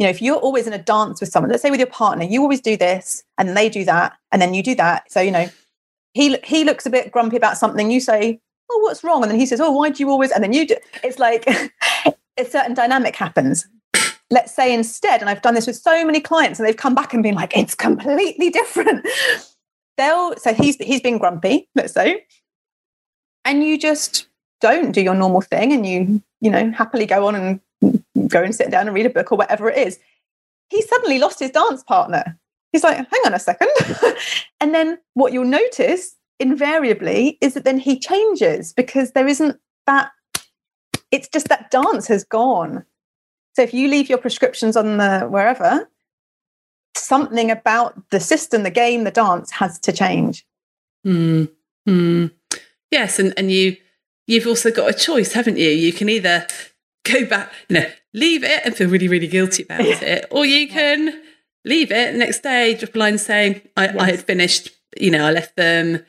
[0.00, 2.24] you know if you're always in a dance with someone let's say with your partner
[2.24, 5.12] you always do this and they do that and then you do that.
[5.12, 5.48] So you know
[6.14, 8.40] he he looks a bit grumpy about something you say
[8.72, 9.22] oh what's wrong?
[9.22, 11.46] And then he says oh why do you always and then you do it's like
[12.40, 13.68] a certain dynamic happens.
[14.30, 17.12] Let's say instead, and I've done this with so many clients, and they've come back
[17.12, 19.06] and been like, it's completely different.
[19.96, 22.24] They'll so he's he's been grumpy, let's say,
[23.44, 24.28] and you just
[24.60, 27.60] don't do your normal thing, and you you know happily go on and
[28.28, 29.98] go and sit down and read a book or whatever it is.
[30.68, 32.38] He suddenly lost his dance partner.
[32.72, 33.70] He's like, hang on a second,
[34.60, 40.10] and then what you'll notice invariably is that then he changes because there isn't that.
[41.10, 42.84] It's just that dance has gone.
[43.54, 45.88] So if you leave your prescriptions on the wherever,
[46.96, 50.46] something about the system, the game, the dance has to change.
[51.04, 51.46] Hmm.
[51.86, 52.26] Hmm.
[52.90, 53.76] Yes, and, and you
[54.26, 55.68] you've also got a choice, haven't you?
[55.68, 56.46] You can either
[57.04, 60.00] go back, you know, leave it and feel really, really guilty about Yeah.
[60.02, 61.20] it, or you can
[61.64, 65.26] leave it the next day, drop a line saying, I, I had finished, you know,
[65.26, 66.04] I left them.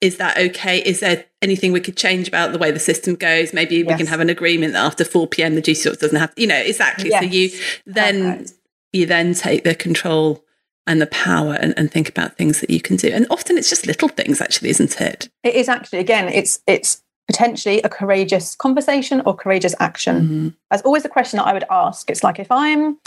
[0.00, 0.78] Is that okay?
[0.78, 3.54] Is there anything we could change about the way the system goes?
[3.54, 5.54] Maybe we can have an agreement that after 4 p.m.
[5.54, 7.10] the duty sort doesn't have, you know, exactly.
[7.10, 7.50] So you
[7.86, 8.52] then Perfect.
[8.92, 10.44] you then take the control
[10.86, 13.08] and the power and, and think about things that you can do.
[13.08, 15.30] And often it's just little things, actually, isn't it?
[15.42, 20.28] It is actually again, it's it's potentially a courageous conversation or courageous action.
[20.28, 20.56] Mhm.
[20.70, 22.10] That's always a question that I would ask.
[22.10, 22.98] It's like if I'm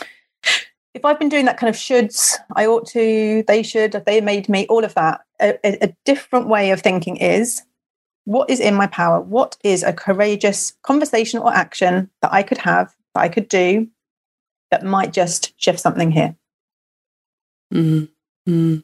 [0.98, 4.20] if I've been doing that kind of shoulds, I ought to, they should, if they
[4.20, 5.22] made me, all of that.
[5.40, 7.62] A, a, different way of thinking is
[8.26, 9.22] what is in my power?
[9.22, 13.88] What is a courageous conversation or action that I could have, that I could do,
[14.72, 16.36] that might just shift something here?
[17.72, 18.10] Mm.
[18.50, 18.84] Mm.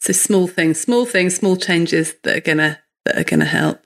[0.00, 3.81] So small things, small things, small changes that are gonna that are gonna help.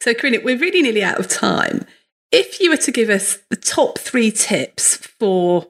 [0.00, 1.84] So Corrina, we're really nearly out of time.
[2.32, 5.66] If you were to give us the top three tips for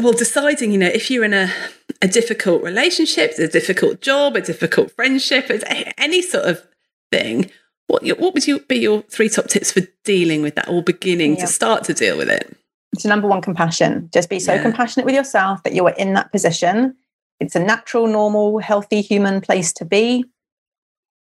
[0.00, 1.52] well deciding, you know, if you're in a
[2.00, 5.50] a difficult relationship, a difficult job, a difficult friendship,
[5.98, 6.66] any sort of
[7.12, 7.50] thing,
[7.86, 11.36] what what would you be your three top tips for dealing with that or beginning
[11.36, 11.42] Yeah.
[11.42, 12.56] to start to deal with it?
[12.98, 14.08] So number one, compassion.
[14.12, 14.62] Just be so Yeah.
[14.62, 16.94] compassionate with yourself that you are in that position.
[17.40, 20.24] It's a natural, normal, healthy human place to be.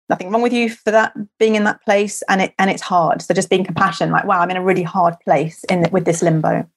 [0.10, 3.22] Nothing wrong with you for that being in that place, and it and it's hard.
[3.22, 6.22] So just being compassionate, like wow, I'm in a really hard place in with this
[6.22, 6.68] limbo.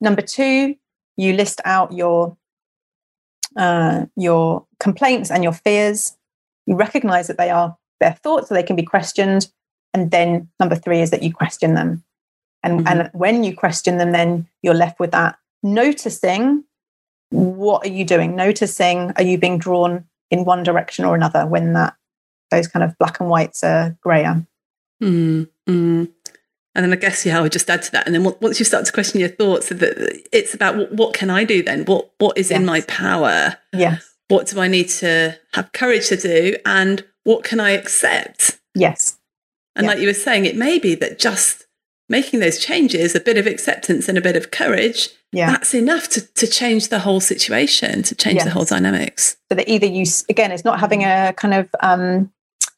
[0.00, 0.76] Number two,
[1.16, 2.36] you list out your
[3.56, 6.16] uh, your complaints and your fears.
[6.66, 9.48] You recognize that they are their thoughts, so they can be questioned.
[9.94, 12.02] And then number three is that you question them.
[12.64, 12.90] And, Mhm.
[12.90, 16.64] and when you question them, then you're left with that noticing
[17.30, 18.36] what are you doing?
[18.36, 21.94] Noticing are you being drawn in one direction or another when that
[22.54, 24.46] those kind of black and whites are grayer.
[25.02, 26.08] Mm, mm.
[26.76, 28.06] And then I guess yeah, I would just add to that.
[28.06, 31.30] And then once you start to question your thoughts, that it's about what, what can
[31.30, 31.84] I do then?
[31.84, 33.56] What what is in my power?
[33.72, 34.14] Yes.
[34.28, 36.56] What do I need to have courage to do?
[36.64, 38.58] And what can I accept?
[38.74, 39.18] Yes.
[39.76, 41.64] And like you were saying, it may be that just
[42.08, 45.50] making those changes, a bit of acceptance and a bit of courage, yeah.
[45.50, 48.44] that's enough to, to change the whole situation, to change yes.
[48.44, 49.36] the whole dynamics.
[49.50, 52.30] So that either you, again, it's not having a kind of um,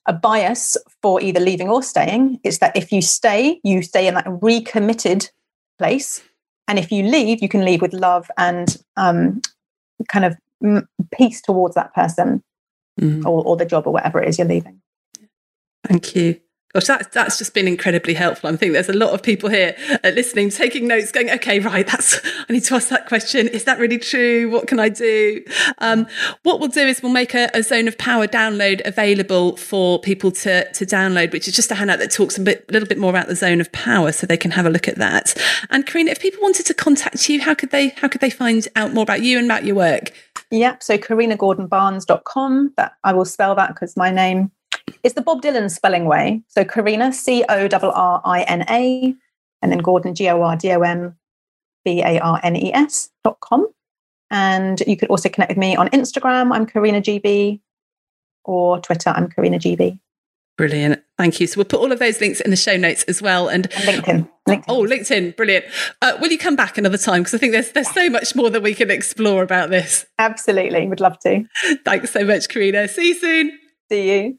[0.06, 2.40] a bias for either leaving or staying.
[2.44, 5.30] It's that if you stay, you stay in that recommitted
[5.78, 6.22] place.
[6.68, 9.40] And if you leave, you can leave with love and um,
[10.08, 10.36] kind of
[11.12, 12.42] peace towards that person
[13.00, 13.26] mm-hmm.
[13.26, 14.80] or, or the job or whatever it is you're leaving.
[15.86, 16.40] Thank you.
[16.76, 18.50] Gosh, that, that's just been incredibly helpful.
[18.50, 19.74] I think there's a lot of people here
[20.04, 23.48] uh, listening, taking notes, going, okay, right, that's, I need to ask that question.
[23.48, 24.50] Is that really true?
[24.50, 25.42] What can I do?
[25.78, 26.06] Um,
[26.42, 30.30] what we'll do is we'll make a, a, zone of power download available for people
[30.32, 33.08] to, to download, which is just a handout that talks a bit, little bit more
[33.08, 35.34] about the zone of power so they can have a look at that.
[35.70, 38.68] And Corrina, if people wanted to contact you, how could they, how could they find
[38.76, 40.12] out more about you and about your work?
[40.50, 42.74] Yeah, so corrinagordonbarnes.com.
[42.76, 44.52] That I will spell that because my name
[45.02, 46.42] is the Bob Dylan spelling way.
[46.48, 49.14] So Corrina, C O R R I N A,
[49.62, 51.14] and then Gordon, G O R D O N
[51.84, 53.66] B A R N E S dot com.
[54.30, 56.52] And you could also connect with me on Instagram.
[56.52, 57.60] I'm Corrina GB,
[58.44, 59.10] or Twitter.
[59.10, 59.98] I'm Corrina GB.
[60.56, 61.02] Brilliant.
[61.18, 61.46] Thank you.
[61.46, 63.48] So we'll put all of those links in the show notes as well.
[63.48, 64.28] And, and LinkedIn.
[64.48, 64.64] LinkedIn.
[64.68, 65.36] Oh, LinkedIn.
[65.36, 65.66] Brilliant.
[66.00, 67.20] Uh, will you come back another time?
[67.20, 70.06] Because I think there's there's so much more that we can explore about this.
[70.18, 70.88] Absolutely.
[70.88, 71.44] Would love to.
[71.84, 72.88] Thanks so much, Corrina.
[72.88, 73.58] See you soon.
[73.90, 74.38] See you.